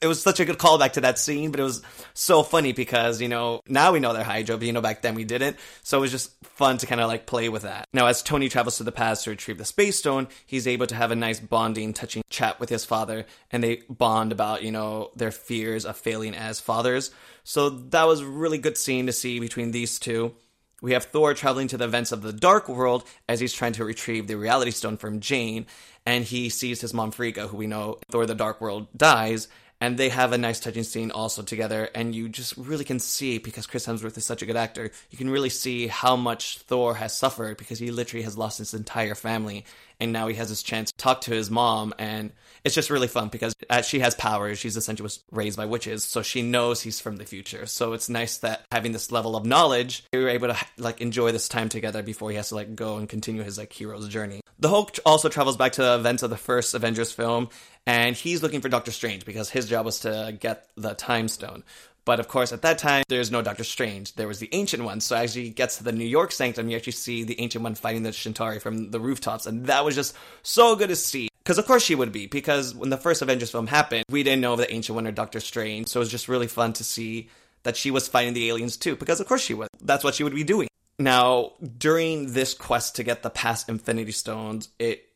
It 0.01 0.07
was 0.07 0.21
such 0.21 0.39
a 0.39 0.45
good 0.45 0.57
callback 0.57 0.93
to 0.93 1.01
that 1.01 1.19
scene, 1.19 1.51
but 1.51 1.59
it 1.59 1.63
was 1.63 1.81
so 2.13 2.41
funny 2.41 2.71
because, 2.71 3.21
you 3.21 3.27
know, 3.27 3.61
now 3.67 3.91
we 3.91 3.99
know 3.99 4.13
they're 4.13 4.23
Hydra, 4.23 4.57
but, 4.57 4.65
you 4.65 4.71
know, 4.71 4.79
back 4.79 5.01
then 5.01 5.13
we 5.13 5.25
didn't. 5.25 5.57
So 5.83 5.97
it 5.97 6.01
was 6.01 6.11
just 6.11 6.31
fun 6.45 6.77
to 6.77 6.85
kind 6.85 7.01
of 7.01 7.09
like 7.09 7.25
play 7.25 7.49
with 7.49 7.63
that. 7.63 7.85
Now, 7.91 8.05
as 8.05 8.23
Tony 8.23 8.47
travels 8.47 8.77
to 8.77 8.83
the 8.83 8.93
past 8.93 9.25
to 9.25 9.31
retrieve 9.31 9.57
the 9.57 9.65
Space 9.65 9.97
Stone, 9.97 10.29
he's 10.45 10.67
able 10.67 10.87
to 10.87 10.95
have 10.95 11.11
a 11.11 11.17
nice 11.17 11.41
bonding, 11.41 11.93
touching 11.93 12.23
chat 12.29 12.61
with 12.61 12.69
his 12.69 12.85
father, 12.85 13.25
and 13.51 13.61
they 13.61 13.81
bond 13.89 14.31
about, 14.31 14.63
you 14.63 14.71
know, 14.71 15.11
their 15.17 15.31
fears 15.31 15.85
of 15.85 15.97
failing 15.97 16.33
as 16.33 16.61
fathers. 16.61 17.11
So 17.43 17.69
that 17.69 18.07
was 18.07 18.23
really 18.23 18.57
good 18.57 18.77
scene 18.77 19.05
to 19.07 19.11
see 19.11 19.41
between 19.41 19.71
these 19.71 19.99
two. 19.99 20.33
We 20.81 20.93
have 20.93 21.05
Thor 21.05 21.33
traveling 21.33 21.67
to 21.69 21.77
the 21.77 21.83
events 21.83 22.13
of 22.13 22.21
the 22.21 22.31
Dark 22.31 22.69
World 22.69 23.03
as 23.27 23.41
he's 23.41 23.53
trying 23.53 23.73
to 23.73 23.83
retrieve 23.83 24.27
the 24.27 24.35
Reality 24.35 24.71
Stone 24.71 24.95
from 24.95 25.19
Jane, 25.19 25.65
and 26.05 26.23
he 26.23 26.47
sees 26.47 26.79
his 26.79 26.93
mom 26.93 27.11
Frigga, 27.11 27.47
who 27.47 27.57
we 27.57 27.67
know 27.67 27.99
Thor 28.09 28.25
the 28.25 28.33
Dark 28.33 28.61
World 28.61 28.87
dies, 28.95 29.49
and 29.81 29.97
they 29.97 30.09
have 30.09 30.33
a 30.33 30.37
nice 30.37 30.59
touching 30.59 30.83
scene 30.83 31.11
also 31.11 31.41
together, 31.41 31.89
and 31.95 32.13
you 32.13 32.29
just 32.29 32.55
really 32.57 32.85
can 32.85 32.99
see 32.99 33.37
because 33.37 33.67
Chris 33.67 33.87
Hemsworth 33.87 34.17
is 34.17 34.25
such 34.25 34.41
a 34.41 34.45
good 34.45 34.57
actor, 34.57 34.91
you 35.09 35.17
can 35.17 35.29
really 35.29 35.49
see 35.49 35.87
how 35.87 36.15
much 36.15 36.59
Thor 36.59 36.95
has 36.95 37.15
suffered 37.15 37.57
because 37.57 37.79
he 37.79 37.91
literally 37.91 38.23
has 38.23 38.37
lost 38.37 38.57
his 38.57 38.73
entire 38.73 39.15
family, 39.15 39.65
and 39.99 40.11
now 40.13 40.27
he 40.27 40.35
has 40.35 40.49
his 40.49 40.63
chance 40.63 40.91
to 40.91 40.97
talk 40.97 41.21
to 41.21 41.31
his 41.31 41.51
mom. 41.51 41.93
And 41.97 42.31
it's 42.63 42.75
just 42.75 42.89
really 42.89 43.07
fun 43.07 43.29
because 43.29 43.55
as 43.69 43.85
she 43.85 43.99
has 43.99 44.15
powers. 44.15 44.59
She's 44.59 44.77
essentially 44.77 45.03
was 45.03 45.23
raised 45.31 45.57
by 45.57 45.65
witches. 45.65 46.03
So 46.03 46.21
she 46.21 46.41
knows 46.41 46.81
he's 46.81 46.99
from 46.99 47.17
the 47.17 47.25
future. 47.25 47.65
So 47.65 47.93
it's 47.93 48.09
nice 48.09 48.37
that 48.37 48.65
having 48.71 48.91
this 48.91 49.11
level 49.11 49.35
of 49.35 49.45
knowledge 49.45 50.03
we 50.13 50.19
were 50.19 50.29
able 50.29 50.49
to 50.49 50.57
like 50.77 51.01
enjoy 51.01 51.31
this 51.31 51.47
time 51.47 51.69
together 51.69 52.03
before 52.03 52.29
he 52.29 52.37
has 52.37 52.49
to 52.49 52.55
like 52.55 52.75
go 52.75 52.97
and 52.97 53.07
continue 53.07 53.43
his 53.43 53.57
like 53.57 53.73
hero's 53.73 54.07
journey. 54.07 54.41
The 54.59 54.69
hulk 54.69 54.97
also 55.05 55.29
travels 55.29 55.55
back 55.55 55.73
to 55.73 55.81
the 55.81 55.95
events 55.95 56.23
of 56.23 56.29
the 56.29 56.37
first 56.37 56.73
avengers 56.73 57.11
film 57.11 57.49
and 57.89 58.15
he's 58.15 58.43
looking 58.43 58.61
for 58.61 58.69
doctor 58.69 58.91
strange 58.91 59.25
because 59.25 59.49
his 59.49 59.67
job 59.67 59.85
was 59.85 59.99
to 60.01 60.35
get 60.39 60.67
the 60.75 60.93
time 60.93 61.27
stone 61.27 61.63
but 62.09 62.19
of 62.19 62.27
course, 62.27 62.51
at 62.51 62.63
that 62.63 62.79
time, 62.79 63.03
there's 63.07 63.29
no 63.29 63.43
Doctor 63.43 63.63
Strange. 63.63 64.15
There 64.15 64.27
was 64.27 64.39
the 64.39 64.49
Ancient 64.51 64.83
One. 64.83 64.99
So 64.99 65.15
as 65.15 65.35
he 65.35 65.51
gets 65.51 65.77
to 65.77 65.83
the 65.83 65.91
New 65.91 66.05
York 66.05 66.31
Sanctum, 66.31 66.67
you 66.67 66.75
actually 66.75 66.93
see 66.93 67.23
the 67.23 67.39
Ancient 67.39 67.63
One 67.63 67.75
fighting 67.75 68.01
the 68.01 68.09
Chitauri 68.09 68.59
from 68.59 68.89
the 68.89 68.99
rooftops. 68.99 69.45
And 69.45 69.67
that 69.67 69.85
was 69.85 69.93
just 69.93 70.15
so 70.41 70.75
good 70.75 70.89
to 70.89 70.95
see. 70.95 71.29
Because 71.43 71.59
of 71.59 71.67
course 71.67 71.83
she 71.83 71.93
would 71.93 72.11
be. 72.11 72.25
Because 72.25 72.73
when 72.73 72.89
the 72.89 72.97
first 72.97 73.21
Avengers 73.21 73.51
film 73.51 73.67
happened, 73.67 74.05
we 74.09 74.23
didn't 74.23 74.41
know 74.41 74.53
of 74.53 74.57
the 74.57 74.73
Ancient 74.73 74.95
One 74.95 75.05
or 75.05 75.11
Doctor 75.11 75.39
Strange. 75.39 75.87
So 75.87 75.99
it 75.99 76.01
was 76.01 76.09
just 76.09 76.27
really 76.27 76.47
fun 76.47 76.73
to 76.73 76.83
see 76.83 77.29
that 77.61 77.77
she 77.77 77.91
was 77.91 78.07
fighting 78.07 78.33
the 78.33 78.49
aliens 78.49 78.75
too. 78.75 78.95
Because 78.95 79.19
of 79.19 79.27
course 79.27 79.41
she 79.41 79.53
would. 79.53 79.67
That's 79.79 80.03
what 80.03 80.15
she 80.15 80.23
would 80.23 80.33
be 80.33 80.43
doing. 80.43 80.67
Now, 80.97 81.51
during 81.77 82.33
this 82.33 82.55
quest 82.55 82.95
to 82.95 83.03
get 83.03 83.21
the 83.21 83.29
past 83.29 83.69
Infinity 83.69 84.13
Stones, 84.13 84.69
it 84.79 85.08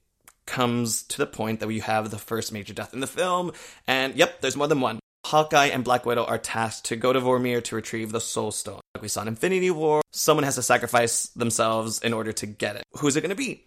comes 0.45 1.03
to 1.03 1.17
the 1.17 1.25
point 1.25 1.59
that 1.59 1.67
we 1.67 1.79
have 1.79 2.11
the 2.11 2.17
first 2.17 2.51
major 2.51 2.73
death 2.73 2.93
in 2.93 2.99
the 2.99 3.07
film. 3.07 3.51
And 3.87 4.15
yep, 4.15 4.41
there's 4.41 4.57
more 4.57 4.67
than 4.67 4.81
one. 4.81 4.99
Hawkeye 5.25 5.67
and 5.67 5.83
Black 5.83 6.05
Widow 6.05 6.25
are 6.25 6.37
tasked 6.37 6.85
to 6.87 6.95
go 6.95 7.13
to 7.13 7.21
Vormir 7.21 7.63
to 7.63 7.75
retrieve 7.75 8.11
the 8.11 8.19
Soul 8.19 8.51
Stone. 8.51 8.81
Like 8.93 9.01
we 9.01 9.07
saw 9.07 9.21
in 9.21 9.29
Infinity 9.29 9.71
War, 9.71 10.01
someone 10.11 10.43
has 10.43 10.55
to 10.55 10.61
sacrifice 10.61 11.27
themselves 11.29 12.01
in 12.01 12.13
order 12.13 12.33
to 12.33 12.45
get 12.45 12.75
it. 12.75 12.83
Who's 12.97 13.15
it 13.15 13.21
going 13.21 13.29
to 13.29 13.35
be? 13.35 13.63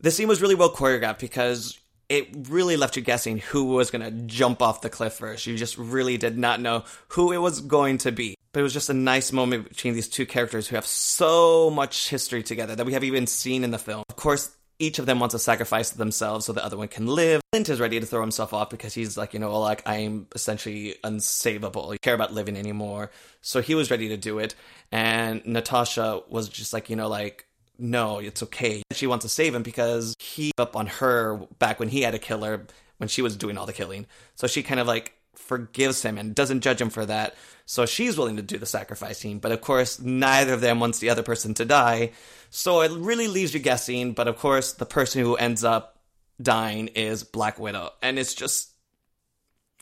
This 0.00 0.16
scene 0.16 0.28
was 0.28 0.42
really 0.42 0.56
well 0.56 0.70
choreographed 0.70 1.20
because 1.20 1.78
it 2.08 2.28
really 2.48 2.76
left 2.76 2.96
you 2.96 3.02
guessing 3.02 3.38
who 3.38 3.64
was 3.66 3.90
going 3.90 4.02
to 4.02 4.10
jump 4.26 4.62
off 4.62 4.80
the 4.80 4.90
cliff 4.90 5.14
first. 5.14 5.46
You 5.46 5.56
just 5.56 5.78
really 5.78 6.16
did 6.16 6.36
not 6.36 6.60
know 6.60 6.84
who 7.08 7.32
it 7.32 7.38
was 7.38 7.60
going 7.60 7.98
to 7.98 8.12
be. 8.12 8.36
But 8.52 8.60
it 8.60 8.62
was 8.62 8.72
just 8.72 8.90
a 8.90 8.94
nice 8.94 9.32
moment 9.32 9.68
between 9.68 9.94
these 9.94 10.08
two 10.08 10.24
characters 10.24 10.66
who 10.66 10.76
have 10.76 10.86
so 10.86 11.68
much 11.68 12.08
history 12.08 12.42
together 12.42 12.74
that 12.74 12.86
we 12.86 12.94
have 12.94 13.04
even 13.04 13.26
seen 13.26 13.64
in 13.64 13.70
the 13.70 13.78
film. 13.78 14.02
Of 14.08 14.16
course, 14.16 14.55
each 14.78 14.98
of 14.98 15.06
them 15.06 15.20
wants 15.20 15.34
to 15.34 15.38
sacrifice 15.38 15.90
themselves 15.90 16.46
so 16.46 16.52
the 16.52 16.64
other 16.64 16.76
one 16.76 16.88
can 16.88 17.06
live. 17.06 17.40
Clint 17.52 17.68
is 17.68 17.80
ready 17.80 17.98
to 17.98 18.06
throw 18.06 18.20
himself 18.20 18.52
off 18.52 18.70
because 18.70 18.94
he's 18.94 19.16
like, 19.16 19.32
you 19.32 19.40
know, 19.40 19.58
like 19.58 19.82
I'm 19.86 20.26
essentially 20.34 20.96
unsavable. 21.02 21.94
I 21.94 21.98
care 21.98 22.14
about 22.14 22.32
living 22.32 22.56
anymore. 22.56 23.10
So 23.40 23.62
he 23.62 23.74
was 23.74 23.90
ready 23.90 24.08
to 24.08 24.16
do 24.16 24.38
it. 24.38 24.54
And 24.92 25.44
Natasha 25.46 26.22
was 26.28 26.48
just 26.48 26.72
like, 26.72 26.90
you 26.90 26.96
know, 26.96 27.08
like, 27.08 27.46
no, 27.78 28.18
it's 28.18 28.42
okay. 28.42 28.82
She 28.92 29.06
wants 29.06 29.24
to 29.24 29.28
save 29.28 29.54
him 29.54 29.62
because 29.62 30.14
he 30.18 30.52
up 30.58 30.76
on 30.76 30.86
her 30.86 31.36
back 31.58 31.78
when 31.78 31.88
he 31.88 32.02
had 32.02 32.14
a 32.14 32.18
killer 32.18 32.66
when 32.98 33.08
she 33.08 33.22
was 33.22 33.36
doing 33.36 33.58
all 33.58 33.66
the 33.66 33.72
killing. 33.72 34.06
So 34.34 34.46
she 34.46 34.62
kind 34.62 34.80
of 34.80 34.86
like 34.86 35.14
forgives 35.36 36.02
him 36.02 36.18
and 36.18 36.34
doesn't 36.34 36.62
judge 36.62 36.80
him 36.80 36.90
for 36.90 37.06
that. 37.06 37.36
So 37.66 37.86
she's 37.86 38.16
willing 38.16 38.36
to 38.36 38.42
do 38.42 38.58
the 38.58 38.66
sacrificing. 38.66 39.38
But 39.38 39.52
of 39.52 39.60
course, 39.60 40.00
neither 40.00 40.54
of 40.54 40.60
them 40.60 40.80
wants 40.80 40.98
the 40.98 41.10
other 41.10 41.22
person 41.22 41.54
to 41.54 41.64
die. 41.64 42.12
So 42.50 42.82
it 42.82 42.92
really 42.92 43.28
leaves 43.28 43.54
you 43.54 43.60
guessing. 43.60 44.12
But 44.12 44.28
of 44.28 44.38
course, 44.38 44.72
the 44.72 44.86
person 44.86 45.22
who 45.22 45.36
ends 45.36 45.64
up 45.64 45.98
dying 46.40 46.88
is 46.88 47.24
Black 47.24 47.58
Widow. 47.58 47.90
And 48.02 48.18
it's 48.18 48.34
just 48.34 48.70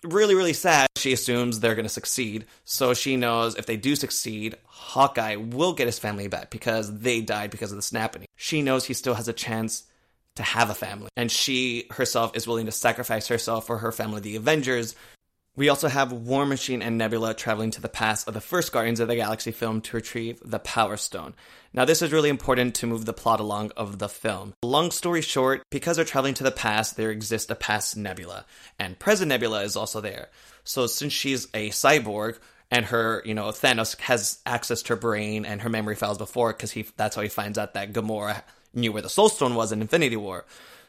really, 0.02 0.34
really 0.34 0.52
sad. 0.52 0.86
She 0.96 1.12
assumes 1.12 1.60
they're 1.60 1.74
going 1.74 1.84
to 1.84 1.90
succeed. 1.90 2.46
So 2.64 2.94
she 2.94 3.16
knows 3.16 3.56
if 3.56 3.66
they 3.66 3.76
do 3.76 3.96
succeed, 3.96 4.56
Hawkeye 4.66 5.36
will 5.36 5.72
get 5.72 5.86
his 5.86 5.98
family 5.98 6.28
back 6.28 6.50
because 6.50 7.00
they 7.00 7.20
died 7.20 7.50
because 7.50 7.70
of 7.70 7.76
the 7.76 7.82
snapping. 7.82 8.24
She 8.36 8.62
knows 8.62 8.84
he 8.84 8.94
still 8.94 9.14
has 9.14 9.28
a 9.28 9.32
chance 9.32 9.84
to 10.36 10.42
have 10.42 10.70
a 10.70 10.74
family. 10.74 11.08
And 11.16 11.30
she 11.30 11.86
herself 11.90 12.36
is 12.36 12.46
willing 12.46 12.66
to 12.66 12.72
sacrifice 12.72 13.28
herself 13.28 13.66
for 13.66 13.78
her 13.78 13.92
family, 13.92 14.20
the 14.20 14.36
Avengers, 14.36 14.94
We 15.56 15.68
also 15.68 15.86
have 15.86 16.10
War 16.10 16.44
Machine 16.44 16.82
and 16.82 16.98
Nebula 16.98 17.32
traveling 17.32 17.70
to 17.72 17.80
the 17.80 17.88
past 17.88 18.26
of 18.26 18.34
the 18.34 18.40
first 18.40 18.72
Guardians 18.72 18.98
of 18.98 19.06
the 19.06 19.14
Galaxy 19.14 19.52
film 19.52 19.80
to 19.82 19.96
retrieve 19.96 20.40
the 20.44 20.58
Power 20.58 20.96
Stone. 20.96 21.34
Now, 21.72 21.84
this 21.84 22.02
is 22.02 22.10
really 22.10 22.28
important 22.28 22.74
to 22.76 22.88
move 22.88 23.04
the 23.04 23.12
plot 23.12 23.38
along 23.38 23.70
of 23.76 24.00
the 24.00 24.08
film. 24.08 24.54
Long 24.64 24.90
story 24.90 25.20
short, 25.20 25.62
because 25.70 25.94
they're 25.94 26.04
traveling 26.04 26.34
to 26.34 26.42
the 26.42 26.50
past, 26.50 26.96
there 26.96 27.12
exists 27.12 27.52
a 27.52 27.54
past 27.54 27.96
Nebula, 27.96 28.46
and 28.80 28.98
present 28.98 29.28
Nebula 29.28 29.62
is 29.62 29.76
also 29.76 30.00
there. 30.00 30.28
So, 30.64 30.88
since 30.88 31.12
she's 31.12 31.46
a 31.54 31.70
cyborg, 31.70 32.38
and 32.72 32.86
her, 32.86 33.22
you 33.24 33.34
know, 33.34 33.46
Thanos 33.50 33.96
has 34.00 34.40
access 34.44 34.82
to 34.82 34.94
her 34.94 35.00
brain 35.00 35.44
and 35.44 35.62
her 35.62 35.68
memory 35.68 35.94
files 35.94 36.18
before, 36.18 36.52
because 36.52 36.72
he 36.72 36.84
that's 36.96 37.14
how 37.14 37.22
he 37.22 37.28
finds 37.28 37.58
out 37.58 37.74
that 37.74 37.92
Gamora 37.92 38.42
knew 38.74 38.90
where 38.92 39.02
the 39.02 39.08
Soul 39.08 39.28
Stone 39.28 39.54
was 39.54 39.70
in 39.70 39.82
Infinity 39.82 40.16
War. 40.16 40.46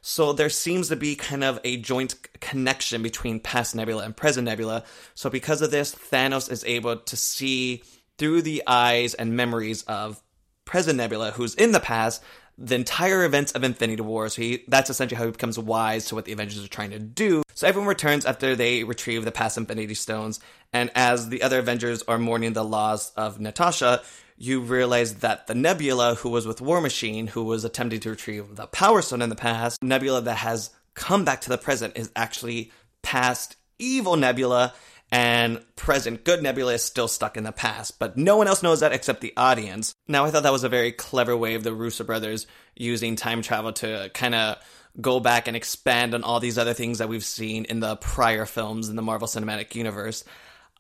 So 0.08 0.34
there 0.34 0.50
seems 0.50 0.90
to 0.90 0.96
be 0.96 1.16
kind 1.16 1.44
of 1.44 1.60
a 1.64 1.78
joint 1.78 2.16
connection 2.40 3.02
between 3.02 3.40
past 3.40 3.74
Nebula 3.74 4.04
and 4.04 4.16
present 4.16 4.46
Nebula. 4.46 4.84
So 5.16 5.32
because 5.32 5.64
of 5.64 5.72
this, 5.72 5.96
Thanos 5.96 6.52
is 6.52 6.64
able 6.64 6.98
to 6.98 7.18
see 7.18 7.82
through 8.20 8.44
the 8.44 8.62
eyes 8.68 9.16
and 9.16 9.36
memories 9.36 9.82
of 9.84 10.22
present 10.64 10.98
Nebula, 10.98 11.32
who's 11.32 11.56
in 11.56 11.72
the 11.72 11.80
past, 11.80 12.22
the 12.56 12.76
entire 12.76 13.26
events 13.26 13.54
of 13.54 13.64
Infinity 13.64 14.04
War. 14.04 14.30
So 14.30 14.44
he, 14.44 14.64
that's 14.68 14.92
essentially 14.92 15.18
how 15.18 15.26
he 15.26 15.32
becomes 15.32 15.58
wise 15.58 16.06
to 16.06 16.16
what 16.16 16.26
the 16.26 16.34
Avengers 16.34 16.64
are 16.64 16.70
trying 16.70 16.92
to 16.92 17.00
do. 17.00 17.42
So 17.56 17.66
everyone 17.66 17.90
returns 17.90 18.28
after 18.28 18.56
they 18.56 18.84
retrieve 18.84 19.26
the 19.26 19.32
past 19.32 19.58
Infinity 19.58 19.96
Stones, 19.96 20.40
and 20.72 20.92
as 20.94 21.30
the 21.30 21.42
other 21.42 21.58
Avengers 21.58 22.04
are 22.04 22.20
mourning 22.20 22.54
the 22.54 22.64
loss 22.64 23.12
of 23.14 23.40
Natasha, 23.40 24.04
you 24.38 24.60
realize 24.60 25.16
that 25.16 25.48
the 25.48 25.56
Nebula 25.56 26.16
who 26.16 26.30
was 26.30 26.46
with 26.46 26.62
War 26.62 26.82
Machine, 26.82 27.28
who 27.28 27.44
was 27.44 27.64
attempting 27.64 28.00
to 28.02 28.10
retrieve 28.10 28.56
the 28.56 28.68
Power 28.68 29.02
Stone 29.02 29.22
in 29.22 29.30
the 29.30 29.36
past, 29.36 29.82
Nebula 29.82 30.22
that 30.22 30.38
has 30.38 30.72
come 30.94 31.26
back 31.26 31.42
to 31.42 31.50
the 31.50 31.58
present 31.58 31.98
is 31.98 32.12
actually 32.16 32.72
past 33.02 33.56
evil 33.80 34.16
Nebula 34.16 34.74
and 35.12 35.64
present 35.76 36.24
good 36.24 36.42
Nebula 36.42 36.74
is 36.74 36.84
still 36.84 37.08
stuck 37.08 37.38
in 37.38 37.44
the 37.44 37.52
past, 37.52 38.00
but 38.00 38.18
no 38.18 38.38
one 38.38 38.48
else 38.48 38.64
knows 38.64 38.80
that 38.80 38.92
except 38.92 39.22
the 39.22 39.34
audience. 39.38 39.94
Now, 40.08 40.26
I 40.26 40.32
thought 40.32 40.44
that 40.44 40.52
was 40.52 40.64
a 40.64 40.70
very 40.70 40.92
clever 40.92 41.38
way 41.38 41.56
of 41.56 41.64
the 41.64 41.74
Russo 41.74 42.04
brothers 42.04 42.48
using 42.76 43.16
time 43.16 43.42
travel 43.42 43.72
to 43.74 44.10
kind 44.14 44.36
of 44.36 44.58
go 45.00 45.20
back 45.20 45.48
and 45.48 45.56
expand 45.56 46.14
on 46.14 46.24
all 46.24 46.40
these 46.40 46.58
other 46.58 46.74
things 46.74 46.98
that 46.98 47.10
we've 47.10 47.24
seen 47.24 47.66
in 47.66 47.80
the 47.80 47.96
prior 47.98 48.46
films 48.46 48.90
in 48.90 48.96
the 48.96 49.02
Marvel 49.02 49.28
Cinematic 49.28 49.76
Universe. 49.76 50.24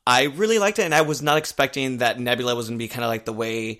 I 0.07 0.23
really 0.23 0.59
liked 0.59 0.79
it, 0.79 0.83
and 0.83 0.93
I 0.93 1.01
was 1.01 1.21
not 1.21 1.37
expecting 1.37 1.97
that 1.97 2.19
Nebula 2.19 2.55
was 2.55 2.67
going 2.67 2.77
to 2.77 2.83
be 2.83 2.87
kind 2.87 3.03
of 3.03 3.09
like 3.09 3.25
the 3.25 3.33
way 3.33 3.79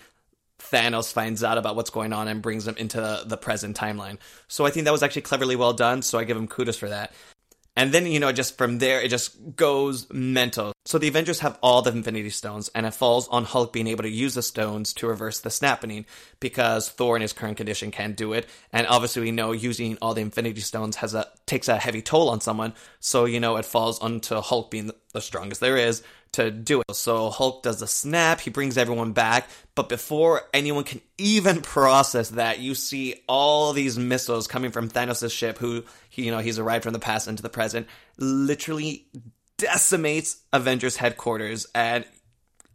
Thanos 0.60 1.14
finds 1.14 1.44
out 1.44 1.58
about 1.58 1.76
what's 1.76 1.90
going 1.90 2.14
on 2.14 2.28
and 2.28 2.42
brings 2.42 2.66
them 2.66 2.76
into 2.78 3.00
the, 3.00 3.24
the 3.26 3.38
present 3.38 3.78
timeline. 3.78 4.18
So 4.48 4.66
I 4.66 4.72
think 4.72 4.86
that 4.86 4.92
was 4.92 5.04
actually 5.04 5.22
cleverly 5.24 5.56
well 5.56 5.74
done, 5.74 6.02
so 6.02 6.18
I 6.18 6.24
give 6.24 6.38
him 6.38 6.48
kudos 6.48 6.78
for 6.78 6.90
that. 6.90 7.14
And 7.76 7.92
then, 7.92 8.08
you 8.08 8.20
know, 8.20 8.32
just 8.32 8.58
from 8.58 8.80
there, 8.80 9.02
it 9.02 9.10
just 9.10 9.56
goes 9.56 10.08
mental. 10.10 10.72
So 10.86 10.98
the 10.98 11.10
Avengers 11.10 11.42
have 11.42 11.60
all 11.62 11.82
the 11.82 11.92
Infinity 11.92 12.30
Stones, 12.30 12.70
and 12.74 12.86
it 12.86 12.94
falls 12.94 13.28
on 13.28 13.44
Hulk 13.44 13.74
being 13.74 13.88
able 13.88 14.04
to 14.04 14.10
use 14.10 14.34
the 14.34 14.42
stones 14.42 14.94
to 14.94 15.08
reverse 15.08 15.42
the 15.42 15.50
snapping 15.50 16.06
because 16.40 16.90
Thor 16.90 17.16
in 17.16 17.22
his 17.22 17.34
current 17.34 17.58
condition 17.58 17.92
can't 17.92 18.16
do 18.16 18.32
it. 18.34 18.48
And 18.72 18.88
obviously, 18.88 19.24
we 19.24 19.32
know 19.32 19.52
using 19.52 19.98
all 20.02 20.14
the 20.14 20.22
Infinity 20.22 20.62
Stones 20.62 20.98
has 20.98 21.14
a 21.14 21.28
takes 21.46 21.68
a 21.68 21.78
heavy 21.78 22.02
toll 22.02 22.30
on 22.30 22.40
someone. 22.40 22.74
So 23.00 23.26
you 23.26 23.40
know, 23.40 23.58
it 23.58 23.66
falls 23.66 24.00
onto 24.00 24.36
Hulk 24.36 24.72
being 24.72 24.92
the 25.12 25.22
strongest 25.22 25.62
there 25.62 25.78
is 25.78 26.04
to 26.36 26.52
do 26.52 26.82
it. 26.82 26.96
So 26.96 27.30
Hulk 27.30 27.64
does 27.64 27.80
the 27.80 27.88
snap, 27.88 28.42
he 28.42 28.50
brings 28.50 28.78
everyone 28.78 29.14
back, 29.14 29.50
but 29.74 29.90
before 29.90 30.42
anyone 30.54 30.84
can 30.84 31.02
even 31.18 31.62
process 31.62 32.30
that, 32.32 32.60
you 32.60 32.76
see 32.76 33.16
all 33.28 33.74
these 33.74 33.98
missiles 33.98 34.48
coming 34.48 34.72
from 34.72 34.90
Thanos' 34.90 35.32
ship, 35.32 35.58
who 35.58 35.84
you 36.12 36.32
know 36.32 36.40
he's 36.40 36.60
arrived 36.60 36.84
from 36.84 36.94
the 36.94 37.00
past 37.00 37.28
into 37.28 37.44
the 37.44 37.50
present, 37.50 37.88
literally 38.18 39.08
decimates 39.58 40.38
Avengers 40.54 40.98
headquarters, 40.98 41.68
and 41.74 42.06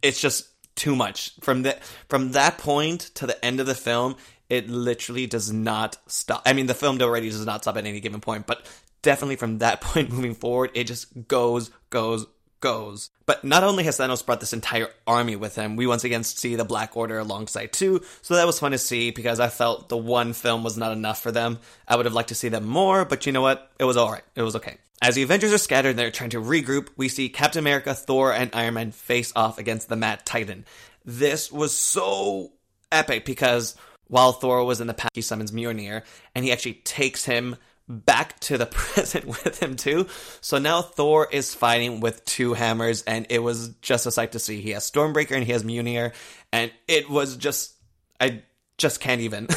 it's 0.01 0.19
just 0.19 0.47
too 0.75 0.95
much. 0.95 1.33
From 1.41 1.61
the 1.63 1.77
from 2.09 2.31
that 2.31 2.57
point 2.57 3.01
to 3.15 3.27
the 3.27 3.43
end 3.45 3.59
of 3.59 3.67
the 3.67 3.75
film, 3.75 4.15
it 4.49 4.69
literally 4.69 5.27
does 5.27 5.51
not 5.51 5.97
stop. 6.07 6.41
I 6.45 6.53
mean, 6.53 6.65
the 6.65 6.73
film 6.73 7.01
already 7.01 7.29
does 7.29 7.45
not 7.45 7.61
stop 7.61 7.77
at 7.77 7.85
any 7.85 7.99
given 7.99 8.21
point, 8.21 8.47
but 8.47 8.67
definitely 9.01 9.35
from 9.35 9.59
that 9.59 9.81
point 9.81 10.11
moving 10.11 10.33
forward, 10.33 10.71
it 10.73 10.85
just 10.85 11.27
goes, 11.27 11.69
goes, 11.89 12.25
goes. 12.61 13.09
But 13.25 13.43
not 13.43 13.63
only 13.63 13.83
has 13.83 13.97
Thanos 13.97 14.25
brought 14.25 14.39
this 14.39 14.53
entire 14.53 14.89
army 15.05 15.35
with 15.35 15.55
him, 15.55 15.75
we 15.75 15.87
once 15.87 16.03
again 16.03 16.23
see 16.23 16.55
the 16.55 16.63
Black 16.63 16.95
Order 16.95 17.19
alongside 17.19 17.73
too. 17.73 18.01
So 18.21 18.35
that 18.35 18.47
was 18.47 18.59
fun 18.59 18.71
to 18.71 18.77
see 18.77 19.11
because 19.11 19.39
I 19.39 19.49
felt 19.49 19.89
the 19.89 19.97
one 19.97 20.33
film 20.33 20.63
was 20.63 20.77
not 20.77 20.93
enough 20.93 21.21
for 21.21 21.31
them. 21.31 21.59
I 21.87 21.95
would 21.95 22.05
have 22.05 22.13
liked 22.13 22.29
to 22.29 22.35
see 22.35 22.49
them 22.49 22.65
more, 22.65 23.03
but 23.03 23.25
you 23.25 23.31
know 23.31 23.41
what? 23.41 23.71
It 23.79 23.83
was 23.83 23.97
alright. 23.97 24.23
It 24.35 24.43
was 24.43 24.55
okay. 24.55 24.77
As 25.01 25.15
the 25.15 25.23
Avengers 25.23 25.51
are 25.51 25.57
scattered 25.57 25.89
and 25.89 25.99
they're 25.99 26.11
trying 26.11 26.29
to 26.29 26.41
regroup, 26.41 26.89
we 26.95 27.09
see 27.09 27.27
Captain 27.27 27.59
America, 27.59 27.95
Thor, 27.95 28.31
and 28.31 28.51
Iron 28.53 28.75
Man 28.75 28.91
face 28.91 29.33
off 29.35 29.57
against 29.57 29.89
the 29.89 29.95
Mad 29.95 30.25
Titan. 30.25 30.63
This 31.03 31.51
was 31.51 31.75
so 31.75 32.51
epic 32.91 33.25
because 33.25 33.75
while 34.07 34.33
Thor 34.33 34.63
was 34.63 34.79
in 34.79 34.87
the 34.87 34.93
past, 34.93 35.15
he 35.15 35.21
summons 35.21 35.51
Mjolnir, 35.51 36.03
and 36.35 36.45
he 36.45 36.51
actually 36.51 36.75
takes 36.75 37.25
him 37.25 37.55
back 37.87 38.39
to 38.41 38.57
the 38.57 38.65
present 38.71 39.25
with 39.25 39.61
him 39.61 39.75
too. 39.75 40.07
So 40.41 40.57
now 40.57 40.81
Thor 40.81 41.27
is 41.31 41.53
fighting 41.53 41.99
with 41.99 42.23
two 42.25 42.53
hammers, 42.53 43.03
and 43.03 43.25
it 43.29 43.43
was 43.43 43.69
just 43.81 44.05
a 44.05 44.11
sight 44.11 44.31
to 44.33 44.39
see. 44.39 44.61
He 44.61 44.71
has 44.71 44.89
Stormbreaker 44.89 45.31
and 45.31 45.43
he 45.43 45.51
has 45.51 45.63
Mjolnir, 45.63 46.13
and 46.51 46.71
it 46.87 47.09
was 47.09 47.37
just 47.37 47.73
I 48.19 48.43
just 48.77 48.99
can't 48.99 49.21
even. 49.21 49.47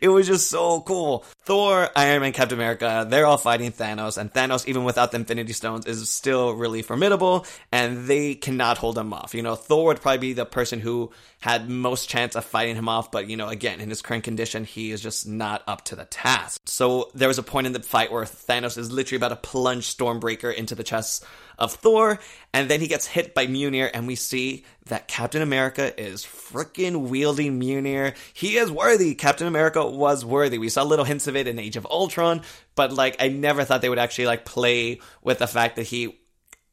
it 0.00 0.08
was 0.08 0.26
just 0.26 0.50
so 0.50 0.80
cool. 0.80 1.24
Thor, 1.48 1.88
Iron 1.96 2.20
Man, 2.20 2.34
Captain 2.34 2.58
America, 2.58 3.06
they're 3.08 3.24
all 3.24 3.38
fighting 3.38 3.72
Thanos, 3.72 4.18
and 4.18 4.30
Thanos, 4.30 4.68
even 4.68 4.84
without 4.84 5.12
the 5.12 5.16
Infinity 5.16 5.54
Stones, 5.54 5.86
is 5.86 6.10
still 6.10 6.52
really 6.52 6.82
formidable, 6.82 7.46
and 7.72 8.06
they 8.06 8.34
cannot 8.34 8.76
hold 8.76 8.98
him 8.98 9.14
off. 9.14 9.34
You 9.34 9.42
know, 9.42 9.54
Thor 9.54 9.86
would 9.86 10.02
probably 10.02 10.18
be 10.18 10.32
the 10.34 10.44
person 10.44 10.78
who 10.78 11.10
had 11.40 11.70
most 11.70 12.10
chance 12.10 12.36
of 12.36 12.44
fighting 12.44 12.76
him 12.76 12.86
off, 12.86 13.10
but 13.10 13.30
you 13.30 13.36
know, 13.38 13.48
again, 13.48 13.80
in 13.80 13.88
his 13.88 14.02
current 14.02 14.24
condition, 14.24 14.64
he 14.64 14.90
is 14.90 15.00
just 15.00 15.26
not 15.26 15.62
up 15.66 15.86
to 15.86 15.96
the 15.96 16.04
task. 16.04 16.60
So 16.66 17.10
there 17.14 17.28
was 17.28 17.38
a 17.38 17.42
point 17.42 17.66
in 17.66 17.72
the 17.72 17.80
fight 17.80 18.12
where 18.12 18.24
Thanos 18.24 18.76
is 18.76 18.92
literally 18.92 19.16
about 19.16 19.28
to 19.28 19.36
plunge 19.36 19.96
Stormbreaker 19.96 20.54
into 20.54 20.74
the 20.74 20.82
chest 20.82 21.24
of 21.58 21.72
Thor, 21.72 22.18
and 22.52 22.68
then 22.68 22.80
he 22.80 22.88
gets 22.88 23.06
hit 23.06 23.34
by 23.34 23.46
Mjolnir, 23.46 23.90
and 23.94 24.06
we 24.06 24.16
see 24.16 24.64
that 24.86 25.06
Captain 25.06 25.42
America 25.42 25.98
is 26.00 26.24
freaking 26.24 27.08
wielding 27.08 27.60
Mjolnir. 27.60 28.16
He 28.32 28.56
is 28.56 28.70
worthy. 28.70 29.14
Captain 29.14 29.46
America 29.46 29.86
was 29.86 30.24
worthy. 30.24 30.58
We 30.58 30.70
saw 30.70 30.82
little 30.82 31.04
hints 31.04 31.26
of 31.26 31.36
it 31.36 31.37
in 31.46 31.58
Age 31.58 31.76
of 31.76 31.86
Ultron, 31.86 32.42
but 32.74 32.92
like 32.92 33.16
I 33.20 33.28
never 33.28 33.64
thought 33.64 33.82
they 33.82 33.88
would 33.88 33.98
actually 33.98 34.26
like 34.26 34.44
play 34.44 35.00
with 35.22 35.38
the 35.38 35.46
fact 35.46 35.76
that 35.76 35.86
he 35.86 36.18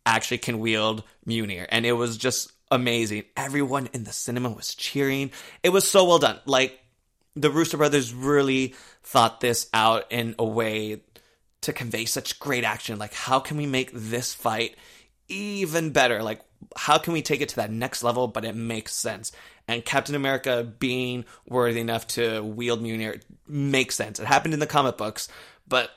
actually 0.05 0.37
can 0.39 0.59
wield 0.59 1.03
Mjolnir, 1.27 1.65
and 1.69 1.85
it 1.85 1.93
was 1.93 2.17
just 2.17 2.51
amazing. 2.71 3.23
Everyone 3.37 3.89
in 3.93 4.03
the 4.03 4.13
cinema 4.13 4.49
was 4.49 4.73
cheering. 4.75 5.31
It 5.61 5.69
was 5.69 5.87
so 5.87 6.05
well 6.05 6.19
done. 6.19 6.39
Like 6.45 6.79
the 7.35 7.51
Russo 7.51 7.77
brothers 7.77 8.13
really 8.13 8.73
thought 9.03 9.41
this 9.41 9.69
out 9.73 10.05
in 10.11 10.35
a 10.39 10.45
way 10.45 11.01
to 11.61 11.73
convey 11.73 12.05
such 12.05 12.39
great 12.39 12.63
action. 12.63 12.97
Like, 12.97 13.13
how 13.13 13.39
can 13.39 13.57
we 13.57 13.65
make 13.65 13.91
this 13.93 14.33
fight 14.33 14.75
even 15.27 15.91
better? 15.91 16.23
Like, 16.23 16.41
how 16.75 16.97
can 16.97 17.13
we 17.13 17.21
take 17.21 17.41
it 17.41 17.49
to 17.49 17.55
that 17.57 17.71
next 17.71 18.03
level, 18.03 18.27
but 18.27 18.45
it 18.45 18.55
makes 18.55 18.93
sense? 18.93 19.31
And 19.67 19.83
Captain 19.83 20.15
America 20.15 20.63
being 20.63 21.25
worthy 21.47 21.79
enough 21.79 22.07
to 22.09 22.41
wield 22.41 22.81
Mjolnir 22.81 23.21
makes 23.47 23.95
sense. 23.95 24.19
It 24.19 24.27
happened 24.27 24.53
in 24.53 24.59
the 24.59 24.67
comic 24.67 24.97
books, 24.97 25.27
but 25.67 25.89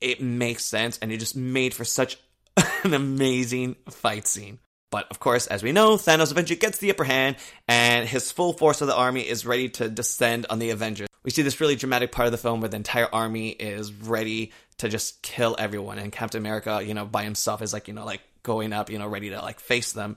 it 0.00 0.20
makes 0.20 0.64
sense, 0.64 0.98
and 0.98 1.10
it 1.10 1.18
just 1.18 1.36
made 1.36 1.72
for 1.72 1.84
such 1.84 2.18
an 2.84 2.94
amazing 2.94 3.76
fight 3.88 4.26
scene. 4.26 4.58
But 4.90 5.08
of 5.10 5.18
course, 5.18 5.48
as 5.48 5.62
we 5.62 5.72
know, 5.72 5.96
Thanos 5.96 6.30
eventually 6.30 6.58
gets 6.58 6.78
the 6.78 6.90
upper 6.90 7.04
hand, 7.04 7.36
and 7.66 8.08
his 8.08 8.30
full 8.30 8.52
force 8.52 8.80
of 8.80 8.86
the 8.86 8.94
army 8.94 9.22
is 9.22 9.46
ready 9.46 9.68
to 9.70 9.88
descend 9.88 10.46
on 10.50 10.58
the 10.58 10.70
Avengers. 10.70 11.08
We 11.24 11.30
see 11.30 11.42
this 11.42 11.60
really 11.60 11.74
dramatic 11.74 12.12
part 12.12 12.26
of 12.26 12.32
the 12.32 12.38
film 12.38 12.60
where 12.60 12.68
the 12.68 12.76
entire 12.76 13.08
army 13.12 13.48
is 13.48 13.92
ready 13.92 14.52
to 14.78 14.88
just 14.88 15.22
kill 15.22 15.56
everyone. 15.58 15.98
And 15.98 16.12
Captain 16.12 16.38
America, 16.38 16.82
you 16.84 16.94
know, 16.94 17.06
by 17.06 17.24
himself 17.24 17.62
is 17.62 17.72
like, 17.72 17.88
you 17.88 17.94
know, 17.94 18.04
like 18.04 18.20
going 18.44 18.72
up, 18.72 18.88
you 18.88 18.98
know, 19.00 19.08
ready 19.08 19.30
to 19.30 19.42
like 19.42 19.58
face 19.58 19.92
them. 19.92 20.16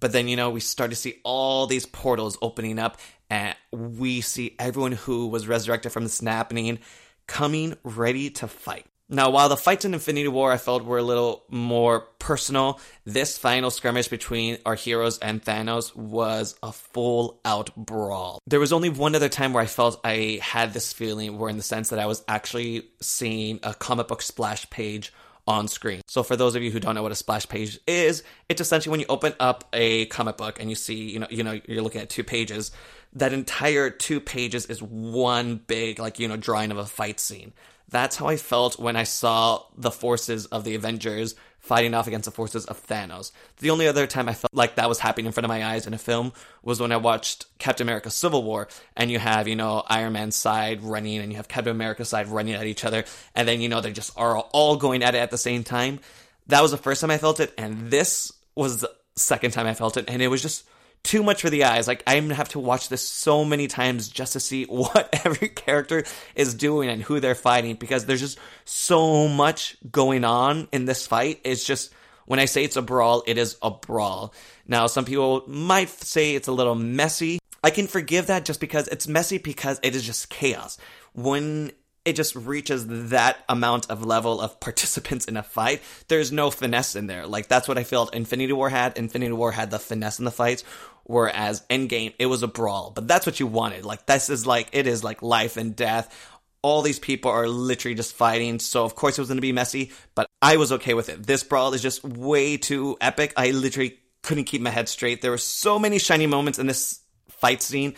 But 0.00 0.12
then, 0.12 0.26
you 0.26 0.36
know, 0.36 0.50
we 0.50 0.60
start 0.60 0.90
to 0.90 0.96
see 0.96 1.20
all 1.22 1.68
these 1.68 1.86
portals 1.86 2.36
opening 2.42 2.80
up 2.80 2.98
and 3.30 3.54
we 3.70 4.20
see 4.20 4.56
everyone 4.58 4.92
who 4.92 5.28
was 5.28 5.46
resurrected 5.46 5.92
from 5.92 6.02
the 6.02 6.10
snapping 6.10 6.80
coming 7.28 7.76
ready 7.84 8.30
to 8.30 8.48
fight. 8.48 8.86
Now, 9.08 9.30
while 9.30 9.48
the 9.48 9.56
fights 9.56 9.84
in 9.84 9.94
Infinity 9.94 10.26
War 10.26 10.50
I 10.50 10.56
felt 10.56 10.84
were 10.84 10.98
a 10.98 11.02
little 11.02 11.44
more 11.48 12.00
personal, 12.18 12.80
this 13.04 13.38
final 13.38 13.70
skirmish 13.70 14.08
between 14.08 14.58
our 14.66 14.74
heroes 14.74 15.18
and 15.18 15.40
Thanos 15.40 15.94
was 15.94 16.56
a 16.60 16.72
full 16.72 17.40
out 17.44 17.74
brawl. 17.76 18.40
There 18.48 18.58
was 18.58 18.72
only 18.72 18.88
one 18.88 19.14
other 19.14 19.28
time 19.28 19.52
where 19.52 19.62
I 19.62 19.66
felt 19.66 20.00
I 20.02 20.40
had 20.42 20.72
this 20.72 20.92
feeling, 20.92 21.38
where 21.38 21.48
in 21.48 21.56
the 21.56 21.62
sense 21.62 21.90
that 21.90 22.00
I 22.00 22.06
was 22.06 22.24
actually 22.26 22.88
seeing 23.00 23.60
a 23.62 23.74
comic 23.74 24.08
book 24.08 24.22
splash 24.22 24.68
page 24.70 25.12
on 25.46 25.68
screen. 25.68 26.00
So 26.06 26.22
for 26.22 26.36
those 26.36 26.54
of 26.54 26.62
you 26.62 26.70
who 26.70 26.80
don't 26.80 26.94
know 26.94 27.02
what 27.02 27.12
a 27.12 27.16
splash 27.16 27.48
page 27.48 27.78
is, 27.86 28.22
it's 28.48 28.60
essentially 28.60 28.90
when 28.90 29.00
you 29.00 29.06
open 29.08 29.34
up 29.38 29.64
a 29.72 30.06
comic 30.06 30.36
book 30.36 30.60
and 30.60 30.68
you 30.68 30.76
see, 30.76 31.10
you 31.10 31.18
know, 31.20 31.26
you 31.30 31.44
know, 31.44 31.60
you're 31.66 31.82
looking 31.82 32.00
at 32.00 32.10
two 32.10 32.24
pages. 32.24 32.72
That 33.12 33.32
entire 33.32 33.88
two 33.90 34.20
pages 34.20 34.66
is 34.66 34.82
one 34.82 35.56
big, 35.66 35.98
like, 35.98 36.18
you 36.18 36.28
know, 36.28 36.36
drawing 36.36 36.70
of 36.70 36.78
a 36.78 36.86
fight 36.86 37.20
scene. 37.20 37.52
That's 37.88 38.16
how 38.16 38.26
I 38.26 38.36
felt 38.36 38.78
when 38.78 38.96
I 38.96 39.04
saw 39.04 39.62
the 39.76 39.92
forces 39.92 40.46
of 40.46 40.64
the 40.64 40.74
Avengers 40.74 41.36
fighting 41.66 41.94
off 41.94 42.06
against 42.06 42.26
the 42.26 42.30
forces 42.30 42.64
of 42.66 42.86
Thanos. 42.86 43.32
The 43.58 43.70
only 43.70 43.88
other 43.88 44.06
time 44.06 44.28
I 44.28 44.34
felt 44.34 44.54
like 44.54 44.76
that 44.76 44.88
was 44.88 45.00
happening 45.00 45.26
in 45.26 45.32
front 45.32 45.44
of 45.44 45.48
my 45.48 45.66
eyes 45.66 45.86
in 45.86 45.94
a 45.94 45.98
film 45.98 46.32
was 46.62 46.80
when 46.80 46.92
I 46.92 46.96
watched 46.96 47.46
Captain 47.58 47.84
America 47.84 48.08
Civil 48.08 48.44
War, 48.44 48.68
and 48.96 49.10
you 49.10 49.18
have, 49.18 49.48
you 49.48 49.56
know, 49.56 49.82
Iron 49.88 50.12
Man's 50.12 50.36
side 50.36 50.82
running, 50.82 51.18
and 51.18 51.32
you 51.32 51.36
have 51.38 51.48
Captain 51.48 51.72
America's 51.72 52.08
side 52.08 52.28
running 52.28 52.54
at 52.54 52.66
each 52.66 52.84
other, 52.84 53.04
and 53.34 53.48
then, 53.48 53.60
you 53.60 53.68
know, 53.68 53.80
they 53.80 53.92
just 53.92 54.16
are 54.16 54.38
all 54.38 54.76
going 54.76 55.02
at 55.02 55.16
it 55.16 55.18
at 55.18 55.32
the 55.32 55.38
same 55.38 55.64
time. 55.64 55.98
That 56.46 56.62
was 56.62 56.70
the 56.70 56.76
first 56.76 57.00
time 57.00 57.10
I 57.10 57.18
felt 57.18 57.40
it, 57.40 57.52
and 57.58 57.90
this 57.90 58.32
was 58.54 58.80
the 58.80 58.92
second 59.16 59.50
time 59.50 59.66
I 59.66 59.74
felt 59.74 59.96
it, 59.96 60.04
and 60.08 60.22
it 60.22 60.28
was 60.28 60.42
just 60.42 60.64
too 61.06 61.22
much 61.22 61.40
for 61.40 61.50
the 61.50 61.64
eyes. 61.64 61.86
Like 61.88 62.02
I'm 62.06 62.24
gonna 62.24 62.34
have 62.34 62.50
to 62.50 62.58
watch 62.58 62.88
this 62.88 63.02
so 63.02 63.44
many 63.44 63.68
times 63.68 64.08
just 64.08 64.34
to 64.34 64.40
see 64.40 64.64
what 64.68 65.08
every 65.24 65.48
character 65.48 66.04
is 66.34 66.54
doing 66.54 66.88
and 66.88 67.02
who 67.02 67.20
they're 67.20 67.34
fighting 67.34 67.76
because 67.76 68.04
there's 68.04 68.20
just 68.20 68.38
so 68.64 69.28
much 69.28 69.76
going 69.90 70.24
on 70.24 70.68
in 70.72 70.84
this 70.84 71.06
fight. 71.06 71.40
It's 71.44 71.64
just 71.64 71.92
when 72.26 72.40
I 72.40 72.44
say 72.46 72.64
it's 72.64 72.76
a 72.76 72.82
brawl, 72.82 73.22
it 73.26 73.38
is 73.38 73.56
a 73.62 73.70
brawl. 73.70 74.34
Now, 74.66 74.88
some 74.88 75.04
people 75.04 75.44
might 75.46 75.88
say 75.88 76.34
it's 76.34 76.48
a 76.48 76.52
little 76.52 76.74
messy. 76.74 77.38
I 77.62 77.70
can 77.70 77.86
forgive 77.86 78.26
that 78.26 78.44
just 78.44 78.60
because 78.60 78.88
it's 78.88 79.06
messy 79.06 79.38
because 79.38 79.78
it 79.82 79.94
is 79.94 80.04
just 80.04 80.28
chaos. 80.28 80.76
When 81.14 81.70
it 82.06 82.14
just 82.14 82.36
reaches 82.36 82.86
that 83.10 83.36
amount 83.48 83.90
of 83.90 84.04
level 84.04 84.40
of 84.40 84.60
participants 84.60 85.26
in 85.26 85.36
a 85.36 85.42
fight, 85.42 85.82
there's 86.06 86.30
no 86.30 86.50
finesse 86.50 86.94
in 86.94 87.08
there. 87.08 87.26
Like 87.26 87.48
that's 87.48 87.66
what 87.66 87.78
I 87.78 87.84
felt 87.84 88.14
Infinity 88.14 88.52
War 88.52 88.70
had. 88.70 88.96
Infinity 88.96 89.32
War 89.32 89.50
had 89.50 89.70
the 89.70 89.80
finesse 89.80 90.20
in 90.20 90.24
the 90.24 90.30
fights, 90.30 90.62
whereas 91.02 91.64
Endgame 91.68 92.14
it 92.18 92.26
was 92.26 92.44
a 92.44 92.48
brawl. 92.48 92.92
But 92.94 93.08
that's 93.08 93.26
what 93.26 93.40
you 93.40 93.48
wanted. 93.48 93.84
Like 93.84 94.06
this 94.06 94.30
is 94.30 94.46
like 94.46 94.68
it 94.72 94.86
is 94.86 95.02
like 95.02 95.20
life 95.20 95.56
and 95.56 95.74
death. 95.74 96.32
All 96.62 96.82
these 96.82 97.00
people 97.00 97.30
are 97.30 97.48
literally 97.48 97.96
just 97.96 98.14
fighting, 98.14 98.60
so 98.60 98.84
of 98.84 98.94
course 98.94 99.18
it 99.18 99.20
was 99.20 99.28
going 99.28 99.38
to 99.38 99.42
be 99.42 99.52
messy, 99.52 99.92
but 100.14 100.26
I 100.40 100.56
was 100.56 100.72
okay 100.72 100.94
with 100.94 101.08
it. 101.08 101.26
This 101.26 101.44
brawl 101.44 101.74
is 101.74 101.82
just 101.82 102.04
way 102.04 102.56
too 102.56 102.96
epic. 103.00 103.32
I 103.36 103.50
literally 103.50 103.98
couldn't 104.22 104.44
keep 104.44 104.62
my 104.62 104.70
head 104.70 104.88
straight. 104.88 105.22
There 105.22 105.30
were 105.30 105.38
so 105.38 105.78
many 105.78 105.98
shiny 105.98 106.26
moments 106.26 106.58
in 106.58 106.66
this 106.66 107.00
fight 107.28 107.62
scene 107.62 107.94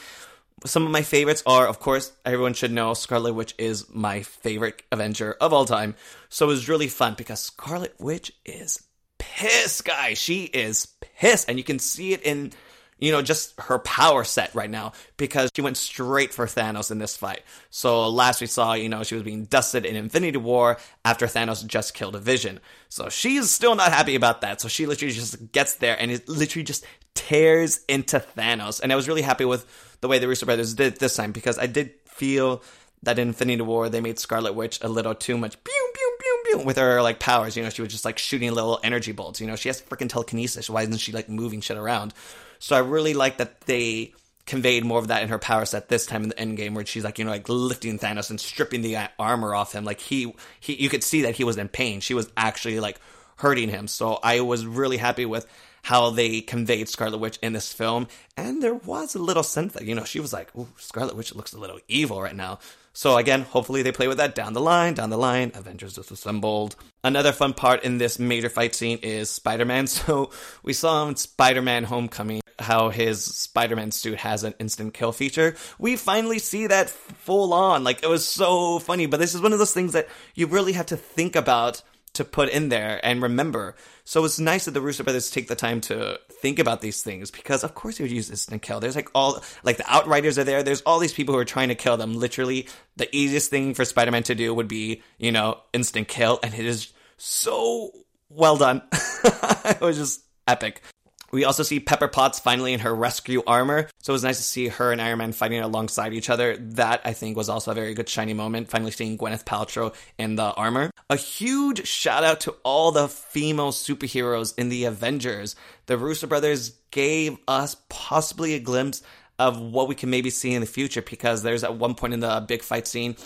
some 0.65 0.85
of 0.85 0.91
my 0.91 1.03
favorites 1.03 1.43
are, 1.47 1.67
of 1.67 1.81
course, 1.81 2.13
everyone 2.25 2.55
should 2.55 2.73
know 2.73 2.95
Scarlet 2.95 3.35
Witch 3.35 3.55
is 3.59 3.87
my 3.93 4.23
favorite 4.23 4.83
Avenger 4.91 5.37
of 5.41 5.53
all 5.53 5.65
time. 5.65 5.95
So 6.29 6.47
it 6.47 6.49
was 6.49 6.69
really 6.69 6.89
fun 6.89 7.15
because 7.15 7.41
Scarlet 7.41 7.95
Witch 7.99 8.33
is 8.45 8.83
pissed, 9.19 9.85
guys. 9.85 10.19
She 10.19 10.45
is 10.45 10.87
pissed. 11.01 11.49
And 11.49 11.59
you 11.59 11.65
can 11.65 11.79
see 11.79 12.13
it 12.13 12.23
in, 12.23 12.53
you 12.99 13.13
know, 13.13 13.23
just 13.23 13.59
her 13.61 13.79
power 13.79 14.25
set 14.25 14.55
right 14.55 14.71
now 14.71 14.93
because 15.17 15.51
she 15.55 15.63
went 15.63 15.77
straight 15.77 16.35
for 16.35 16.47
Thanos 16.47 16.91
in 16.91 16.99
this 16.99 17.17
fight. 17.17 17.43
So 17.71 18.09
last 18.09 18.41
we 18.41 18.47
saw, 18.47 18.75
you 18.75 18.89
know, 18.89 19.03
she 19.03 19.15
was 19.15 19.25
being 19.25 19.45
dusted 19.45 19.87
in 19.87 19.97
Infinity 19.97 20.39
War 20.39 20.79
after 21.05 21.27
Thanos 21.27 21.65
just 21.67 21.95
killed 21.95 22.17
a 22.17 22.21
vision. 22.21 22.61
So 22.89 23.09
she's 23.09 23.51
still 23.51 23.75
not 23.75 23.93
happy 23.93 24.15
about 24.15 24.41
that. 24.41 24.61
So 24.61 24.69
she 24.69 24.87
literally 24.87 25.15
just 25.15 25.53
gets 25.53 25.75
there 25.77 26.01
and 26.01 26.11
it 26.11 26.29
literally 26.29 26.65
just 26.65 26.85
tears 27.15 27.81
into 27.89 28.25
Thanos. 28.37 28.81
And 28.81 28.93
I 28.93 28.97
was 28.97 29.09
really 29.09 29.23
happy 29.23 29.45
with 29.45 29.97
the 30.01 30.09
way 30.09 30.19
the 30.19 30.29
Russo 30.29 30.47
brothers 30.47 30.75
did 30.75 30.99
this 30.99 31.17
time 31.17 31.33
because 31.33 31.59
I 31.59 31.67
did 31.67 31.93
feel 32.07 32.63
that 33.05 33.19
in 33.19 33.29
Infinity 33.29 33.63
War 33.63 33.89
they 33.89 34.01
made 34.01 34.19
Scarlet 34.19 34.55
Witch 34.55 34.81
a 34.83 34.89
little 34.89 35.15
too 35.15 35.39
much 35.39 35.63
pew 35.63 35.91
pew 35.95 36.17
pew 36.21 36.39
pew 36.47 36.67
with 36.67 36.77
her 36.77 37.01
like 37.01 37.21
powers. 37.21 37.57
You 37.57 37.63
know, 37.63 37.71
she 37.71 37.83
was 37.83 37.93
just 37.93 38.05
like 38.05 38.19
shooting 38.19 38.53
little 38.53 38.81
energy 38.83 39.13
bolts. 39.13 39.41
You 39.41 39.47
know, 39.47 39.57
she 39.57 39.69
has 39.69 39.81
freaking 39.81 40.09
telekinesis. 40.09 40.69
Why 40.69 40.83
isn't 40.83 40.99
she 40.99 41.13
like 41.13 41.29
moving 41.29 41.61
shit 41.61 41.77
around? 41.77 42.13
So 42.59 42.77
I 42.77 42.81
really 42.81 43.15
like 43.15 43.39
that 43.39 43.61
they 43.63 44.13
conveyed 44.47 44.85
more 44.85 44.99
of 44.99 45.09
that 45.09 45.23
in 45.23 45.29
her 45.29 45.39
power 45.39 45.67
set 45.67 45.89
this 45.89 46.07
time 46.07 46.23
in 46.23 46.31
the 46.31 46.41
end 46.41 46.57
game 46.57 46.75
where 46.75 46.87
she's 46.87 47.05
like 47.05 47.19
you 47.19 47.25
know 47.25 47.31
like 47.31 47.47
lifting 47.51 47.99
Thanos 47.99 48.31
and 48.31 48.41
stripping 48.41 48.81
the 48.81 48.97
armor 49.19 49.55
off 49.55 49.75
him 49.75 49.85
like 49.85 50.01
he 50.01 50.35
he 50.59 50.73
you 50.75 50.89
could 50.89 51.05
see 51.05 51.21
that 51.23 51.37
he 51.37 51.45
was 51.45 51.59
in 51.59 51.69
pain 51.69 52.01
she 52.01 52.15
was 52.15 52.31
actually 52.35 52.81
like 52.81 52.99
hurting 53.37 53.69
him 53.69 53.87
so 53.87 54.19
I 54.23 54.41
was 54.41 54.65
really 54.65 54.97
happy 54.97 55.27
with 55.27 55.47
how 55.83 56.11
they 56.11 56.41
conveyed 56.41 56.89
Scarlet 56.89 57.19
Witch 57.19 57.39
in 57.43 57.53
this 57.53 57.73
film. 57.73 58.09
And 58.37 58.63
there 58.63 58.75
was 58.75 59.15
a 59.15 59.19
little 59.19 59.43
sense 59.43 59.73
that, 59.75 59.85
you 59.85 59.95
know, 59.95 60.05
she 60.05 60.21
was 60.21 60.33
like, 60.33 60.55
ooh, 60.57 60.69
Scarlet 60.77 61.17
Witch 61.17 61.35
looks 61.35 61.53
a 61.53 61.59
little 61.59 61.79
evil 61.89 62.21
right 62.21 62.37
now. 62.37 62.59
So 62.99 63.17
again, 63.17 63.43
hopefully 63.43 63.83
they 63.83 63.93
play 63.93 64.09
with 64.09 64.17
that 64.17 64.35
down 64.35 64.55
the 64.55 64.61
line, 64.61 64.95
down 64.95 65.09
the 65.09 65.17
line, 65.17 65.53
Avengers 65.55 65.95
disassembled. 65.95 66.75
Another 67.05 67.31
fun 67.31 67.55
part 67.55 67.85
in 67.85 67.99
this 67.99 68.19
major 68.19 68.49
fight 68.51 68.75
scene 68.75 68.99
is 69.05 69.31
Spider-Man. 69.31 69.87
So 69.87 70.33
we 70.65 70.73
saw 70.73 71.07
in 71.07 71.15
Spider-Man 71.15 71.85
Homecoming 71.85 72.41
how 72.59 72.89
his 72.89 73.25
Spider-Man 73.25 73.93
suit 73.93 74.19
has 74.19 74.43
an 74.43 74.55
instant 74.59 74.95
kill 74.95 75.13
feature. 75.13 75.55
We 75.79 75.95
finally 75.95 76.41
see 76.41 76.67
that 76.67 76.91
full 76.91 77.55
on. 77.55 77.85
Like 77.85 78.03
it 78.03 78.09
was 78.09 78.27
so 78.27 78.81
funny, 78.81 79.07
but 79.07 79.21
this 79.21 79.33
is 79.33 79.41
one 79.41 79.53
of 79.53 79.61
those 79.61 79.73
things 79.73 79.93
that 79.93 80.09
you 80.35 80.49
really 80.49 80.73
have 80.73 80.87
to 80.87 80.97
think 80.97 81.37
about 81.37 81.83
to 82.15 82.25
put 82.25 82.49
in 82.49 82.69
there 82.69 82.99
and 83.05 83.23
remember. 83.23 83.77
So 84.03 84.25
it's 84.25 84.41
nice 84.41 84.65
that 84.65 84.73
the 84.73 84.81
Russo 84.81 85.05
brothers 85.05 85.31
take 85.31 85.47
the 85.47 85.55
time 85.55 85.81
to 85.83 86.19
think 86.41 86.59
about 86.59 86.81
these 86.81 87.03
things 87.03 87.31
because, 87.31 87.65
of 87.65 87.75
course, 87.75 87.99
you 87.99 88.05
would 88.05 88.13
use 88.13 88.31
instant 88.31 88.63
kill. 88.63 88.81
There's 88.81 88.97
like 88.97 89.11
all, 89.15 89.43
like 89.63 89.77
the 89.77 89.91
Outriders 89.93 90.39
are 90.39 90.45
there. 90.45 90.63
There's 90.63 90.83
all 90.83 90.99
these 90.99 91.13
people 91.13 91.35
who 91.35 91.41
are 91.41 91.45
trying 91.45 91.69
to 91.69 91.75
kill 91.75 91.97
them. 91.97 92.15
Literally, 92.15 92.69
the 92.97 93.15
easiest 93.15 93.51
thing 93.51 93.75
for 93.75 93.85
Spider 93.85 94.11
Man 94.11 94.23
to 94.25 94.35
do 94.35 94.55
would 94.55 94.69
be, 94.69 95.03
you 95.19 95.33
know, 95.33 95.61
instant 95.73 96.09
kill. 96.09 96.39
And 96.43 96.55
it 96.55 96.65
is 96.65 96.93
so 97.17 97.93
well 98.29 98.57
done. 98.57 98.83
it 98.93 99.81
was 99.81 99.99
just 99.99 100.23
epic. 100.47 100.83
We 101.31 101.45
also 101.45 101.63
see 101.63 101.81
Pepper 101.81 102.09
Potts 102.09 102.39
finally 102.39 102.73
in 102.73 102.81
her 102.81 102.95
rescue 102.95 103.43
armor. 103.47 103.89
So 104.01 104.13
it 104.13 104.15
was 104.15 104.25
nice 104.25 104.39
to 104.39 104.43
see 104.43 104.69
her 104.69 104.93
and 104.93 105.01
Iron 105.01 105.19
Man 105.19 105.33
fighting 105.33 105.61
alongside 105.61 106.15
each 106.15 106.31
other. 106.31 106.57
That 106.57 107.03
I 107.05 107.13
think 107.13 107.37
was 107.37 107.49
also 107.49 107.71
a 107.71 107.75
very 107.75 107.95
good 107.95 108.09
shiny 108.09 108.35
moment. 108.35 108.71
Finally 108.71 108.93
seeing 108.93 109.19
Gwyneth 109.19 109.45
Paltrow 109.45 109.95
in 110.17 110.37
the 110.37 110.53
armor. 110.53 110.91
A 111.11 111.17
huge 111.17 111.87
shout 111.87 112.25
out 112.25 112.41
to 112.41 112.55
all 112.63 112.93
the 112.93 113.09
female 113.09 113.73
superheroes 113.73 114.59
in 114.59 114.69
the 114.69 114.85
Avengers. 114.85 115.55
The 115.87 115.99
Russo 115.99 116.27
brothers 116.27 116.71
gave 116.91 117.37
us 117.47 117.77
possibly 117.89 118.55
a 118.55 118.61
glimpse 118.61 119.03
of 119.39 119.61
what 119.61 119.89
we 119.89 119.95
can 119.95 120.11
maybe 120.11 120.31
see 120.31 120.55
in 120.55 120.61
the 120.61 120.67
future 120.67 121.03
because 121.03 121.43
there's 121.43 121.63
at 121.63 121.77
one 121.77 121.95
point 121.95 122.15
in 122.15 122.21
the 122.21 122.45
big 122.47 122.63
fight 122.63 122.89
scene 122.89 123.17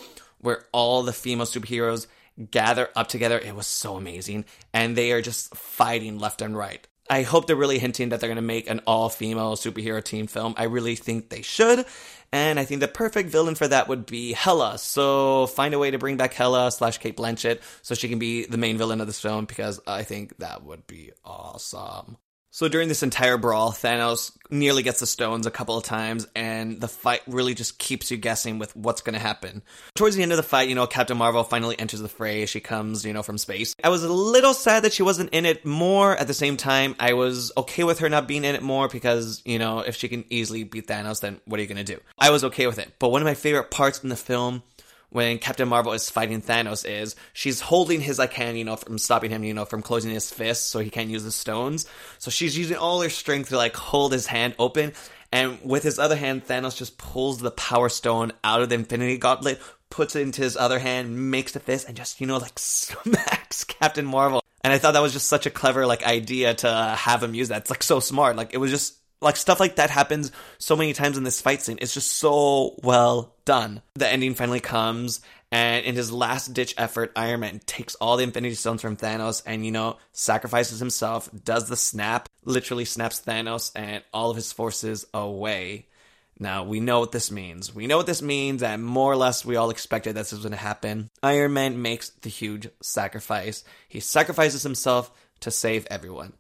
where 0.41 0.65
all 0.73 1.03
the 1.03 1.13
female 1.13 1.47
superheroes 1.47 2.07
gather 2.51 2.89
up 2.97 3.09
together. 3.09 3.39
It 3.39 3.55
was 3.55 3.67
so 3.67 3.97
amazing. 3.97 4.45
And 4.73 4.97
they 4.97 5.13
are 5.13 5.23
just 5.23 5.55
fighting 5.57 6.19
left 6.19 6.43
and 6.43 6.57
right. 6.57 6.87
I 7.13 7.25
hope 7.25 7.47
they're 7.47 7.57
really 7.57 7.79
hinting 7.79 8.09
that 8.09 8.21
they're 8.21 8.29
going 8.31 8.37
to 8.37 8.43
make 8.43 8.71
an 8.71 8.81
all 8.87 9.11
female 9.11 9.55
superhero 9.55 10.03
team 10.03 10.27
film. 10.27 10.55
I 10.57 10.63
really 10.63 10.97
think 10.97 11.29
they 11.29 11.43
should. 11.43 11.85
And 12.33 12.59
I 12.59 12.65
think 12.65 12.81
the 12.81 12.89
perfect 12.89 13.29
villain 13.29 13.55
for 13.55 13.69
that 13.69 13.87
would 13.87 14.07
be 14.07 14.33
Hela. 14.33 14.79
So 14.79 15.47
find 15.49 15.75
a 15.75 15.79
way 15.79 15.91
to 15.91 15.99
bring 15.99 16.17
back 16.17 16.33
Hela 16.33 16.73
slash 16.73 16.97
Cate 16.97 17.15
Blanchett 17.15 17.61
so 17.83 17.95
she 17.95 18.09
can 18.09 18.19
be 18.19 18.47
the 18.47 18.57
main 18.57 18.79
villain 18.79 19.03
of 19.03 19.07
this 19.07 19.21
film 19.21 19.45
because 19.45 19.79
I 19.87 20.05
think 20.05 20.39
that 20.39 20.65
would 20.65 20.87
be 20.87 21.13
awesome. 21.23 22.17
So 22.55 22.69
during 22.69 22.89
this 22.89 23.03
entire 23.03 23.39
brawl, 23.39 23.73
Thanos 23.73 24.31
nearly 24.51 24.83
gets 24.83 25.01
the 25.01 25.07
stones 25.07 25.47
a 25.47 25.51
couple 25.51 25.79
of 25.79 25.85
times, 25.85 26.29
and 26.37 26.79
the 26.79 26.87
fight 26.87 27.23
really 27.27 27.55
just 27.55 27.79
keeps 27.79 28.11
you 28.11 28.19
guessing 28.19 28.59
with 28.59 28.77
what's 28.77 29.01
going 29.01 29.15
to 29.15 29.19
happen. 29.19 29.63
Towards 29.95 30.17
the 30.17 30.23
end 30.23 30.33
of 30.33 30.37
the 30.37 30.43
fight, 30.43 30.69
you 30.69 30.75
know, 30.75 30.87
Captain 30.87 31.17
Marvel 31.17 31.45
finally 31.45 31.81
enters 31.81 32.01
the 32.01 32.11
fray. 32.11 32.45
She 32.45 32.61
comes, 32.61 33.07
you 33.07 33.15
know, 33.15 33.23
from 33.23 33.39
space. 33.39 33.75
I 33.83 33.89
was 33.89 34.05
a 34.05 34.13
little 34.13 34.53
sad 34.53 34.85
that 34.85 34.93
she 34.93 35.03
wasn't 35.03 35.31
in 35.33 35.47
it 35.47 35.65
more. 35.65 36.15
At 36.15 36.27
the 36.27 36.35
same 36.35 36.59
time, 36.59 36.95
I 37.01 37.15
was 37.15 37.53
okay 37.57 37.85
with 37.85 38.01
her 38.01 38.11
not 38.11 38.29
being 38.29 38.45
in 38.45 38.55
it 38.55 38.63
more 38.63 38.87
because, 38.87 39.41
you 39.47 39.59
know, 39.59 39.79
if 39.79 39.97
she 39.97 40.09
can 40.09 40.27
easily 40.29 40.65
beat 40.65 40.89
Thanos, 40.89 41.23
then 41.23 41.41
what 41.47 41.59
are 41.59 41.63
you 41.63 41.69
going 41.69 41.83
to 41.83 41.95
do? 41.95 42.03
I 42.19 42.29
was 42.29 42.45
okay 42.45 42.67
with 42.67 42.79
it. 42.79 42.93
But 42.99 43.09
one 43.09 43.23
of 43.23 43.27
my 43.27 43.33
favorite 43.33 43.71
parts 43.71 44.03
in 44.03 44.11
the 44.11 44.17
film 44.17 44.63
when 45.13 45.39
Captain 45.39 45.69
Marvel 45.69 45.93
is 45.93 46.09
fighting 46.09 46.41
Thanos 46.41 46.89
is 46.89 47.15
she's 47.35 47.61
holding 47.61 48.01
his 48.01 48.19
like 48.19 48.33
hand, 48.33 48.59
you 48.59 48.65
know, 48.65 48.77
from 48.77 48.99
stopping 48.99 49.31
him, 49.31 49.45
you 49.45 49.53
know, 49.53 49.67
from 49.67 49.83
closing 49.83 50.11
his 50.11 50.31
fist 50.31 50.71
so 50.71 50.79
he 50.79 50.91
can't 50.91 51.11
use 51.11 51.23
the 51.23 51.31
stones. 51.31 51.87
So 52.19 52.31
she's 52.31 52.57
using 52.57 52.79
all 52.79 53.03
her 53.03 53.11
strength 53.11 53.51
to 53.51 53.57
like 53.57 53.77
hold 53.77 54.13
his 54.13 54.27
hand 54.27 54.55
open. 54.59 54.93
And 55.31 55.59
with 55.63 55.83
his 55.83 55.99
other 55.99 56.17
hand, 56.17 56.47
Thanos 56.47 56.77
just 56.77 56.99
pulls 56.99 57.39
the 57.39 57.51
Power 57.51 57.89
Stone 57.89 58.33
out 58.45 58.63
of 58.63 58.69
the 58.69 58.75
Infinity 58.75 59.17
Gauntlet, 59.19 59.61
puts 59.89 60.17
it 60.17 60.23
into 60.23 60.43
his 60.43 60.57
other 60.57 60.79
hand, 60.79 61.31
makes 61.31 61.53
the 61.53 61.61
fist, 61.61 61.89
and 61.89 61.97
just, 61.97 62.21
you 62.21 62.27
know, 62.27 62.37
like 62.37 62.53
smacks 62.59 63.65
Captain 63.65 64.05
Marvel. 64.05 64.43
And 64.63 64.73
I 64.73 64.79
thought 64.79 64.93
that 64.93 65.03
was 65.03 65.15
just 65.15 65.29
such 65.29 65.47
a 65.47 65.51
clever, 65.51 65.87
like, 65.87 66.07
idea 66.07 66.55
to 66.55 66.95
have 66.99 67.23
him 67.23 67.35
use 67.35 67.49
that. 67.49 67.63
It's 67.63 67.71
like 67.71 67.83
so 67.83 67.99
smart. 67.99 68.37
Like, 68.37 68.53
it 68.53 68.59
was 68.59 68.71
just 68.71 68.95
like 69.23 69.37
stuff 69.37 69.61
like 69.61 69.77
that 69.77 69.91
happens 69.91 70.33
so 70.59 70.77
many 70.77 70.93
times 70.93 71.17
in 71.17 71.25
this 71.25 71.41
fight 71.41 71.63
scene. 71.63 71.79
It's 71.81 71.95
just 71.95 72.11
so 72.13 72.75
well 72.83 73.35
done. 73.45 73.83
The 73.95 74.09
ending 74.09 74.35
finally 74.35 74.61
comes, 74.61 75.21
and 75.51 75.85
in 75.85 75.95
his 75.95 76.13
last 76.13 76.53
ditch 76.55 76.75
effort, 76.77 77.13
Iron 77.15 77.41
Man 77.41 77.61
takes 77.65 77.95
all 77.97 78.17
the 78.17 78.25
Infinity 78.25 78.55
Stones 78.55 78.83
from 78.83 78.97
Thanos 78.97 79.43
and, 79.47 79.65
you 79.65 79.71
know, 79.71 79.99
sacrifices 80.13 80.79
himself, 80.79 81.31
does 81.45 81.69
the 81.69 81.77
snap, 81.77 82.29
literally 82.45 82.85
snaps 82.85 83.21
Thanos 83.21 83.71
and 83.75 84.03
all 84.13 84.31
of 84.31 84.37
his 84.37 84.53
forces 84.53 85.07
away. 85.15 85.87
Now, 86.39 86.65
we 86.65 86.81
know 86.81 86.99
what 86.99 87.13
this 87.13 87.31
means. 87.31 87.75
We 87.75 87.87
know 87.87 87.99
what 87.99 88.07
this 88.07 88.23
means, 88.23 88.63
and 88.63 88.83
more 88.83 89.13
or 89.13 89.17
less 89.17 89.45
we 89.45 89.57
all 89.57 89.71
expected 89.71 90.15
this 90.15 90.33
was 90.33 90.41
going 90.41 90.53
to 90.53 90.57
happen. 90.57 91.11
Iron 91.23 91.53
Man 91.53 91.83
makes 91.83 92.09
the 92.09 92.31
huge 92.31 92.69
sacrifice. 92.81 93.63
He 93.87 94.01
sacrifices 94.01 94.63
himself 94.63 95.13
to 95.41 95.51
save 95.51 95.87
everyone. 95.91 96.33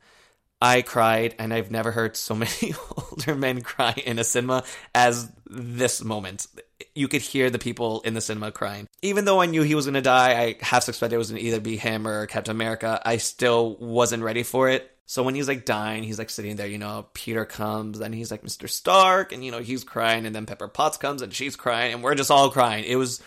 I 0.62 0.82
cried, 0.82 1.34
and 1.40 1.52
I've 1.52 1.72
never 1.72 1.90
heard 1.90 2.16
so 2.16 2.34
many 2.36 2.74
older 2.96 3.34
men 3.34 3.62
cry 3.62 3.94
in 4.06 4.20
a 4.20 4.24
cinema 4.24 4.62
as 4.94 5.30
this 5.50 6.04
moment. 6.04 6.46
you 6.94 7.08
could 7.08 7.20
hear 7.20 7.50
the 7.50 7.58
people 7.58 8.00
in 8.02 8.14
the 8.14 8.20
cinema 8.20 8.52
crying. 8.52 8.86
Even 9.02 9.24
though 9.24 9.40
I 9.40 9.46
knew 9.46 9.62
he 9.62 9.74
was 9.74 9.86
going 9.86 9.94
to 9.94 10.02
die, 10.02 10.40
I 10.40 10.56
half 10.60 10.84
suspected 10.84 11.16
it 11.16 11.18
was 11.18 11.30
going 11.30 11.42
to 11.42 11.48
either 11.48 11.60
be 11.60 11.76
him 11.76 12.06
or 12.06 12.26
Captain 12.26 12.54
America. 12.54 13.02
I 13.04 13.16
still 13.16 13.74
wasn't 13.76 14.22
ready 14.22 14.44
for 14.44 14.68
it. 14.68 14.88
So 15.04 15.24
when 15.24 15.34
he's 15.34 15.48
like 15.48 15.64
dying, 15.64 16.04
he's 16.04 16.18
like 16.18 16.30
sitting 16.30 16.54
there, 16.54 16.68
you 16.68 16.78
know, 16.78 17.06
Peter 17.12 17.44
comes 17.44 17.98
and 17.98 18.14
he's 18.14 18.30
like 18.30 18.44
Mr. 18.44 18.70
Stark 18.70 19.32
and 19.32 19.44
you 19.44 19.50
know, 19.50 19.58
he's 19.58 19.82
crying 19.82 20.26
and 20.26 20.34
then 20.34 20.46
Pepper 20.46 20.68
Potts 20.68 20.96
comes 20.96 21.22
and 21.22 21.34
she's 21.34 21.56
crying 21.56 21.92
and 21.92 22.04
we're 22.04 22.14
just 22.14 22.30
all 22.30 22.50
crying. 22.50 22.84
It 22.84 22.96
was 22.96 23.20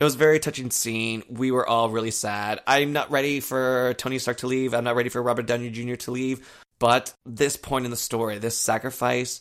it 0.00 0.04
was 0.04 0.16
a 0.16 0.18
very 0.18 0.40
touching 0.40 0.70
scene. 0.70 1.22
We 1.28 1.52
were 1.52 1.66
all 1.66 1.88
really 1.88 2.10
sad. 2.10 2.60
I'm 2.66 2.92
not 2.92 3.10
ready 3.10 3.38
for 3.38 3.94
Tony 3.96 4.18
Stark 4.18 4.38
to 4.38 4.48
leave. 4.48 4.74
I'm 4.74 4.84
not 4.84 4.96
ready 4.96 5.08
for 5.08 5.22
Robert 5.22 5.46
Downey 5.46 5.70
Jr. 5.70 5.94
to 5.94 6.10
leave. 6.10 6.46
But 6.80 7.14
this 7.24 7.56
point 7.56 7.84
in 7.84 7.92
the 7.92 7.96
story, 7.96 8.38
this 8.38 8.56
sacrifice, 8.56 9.40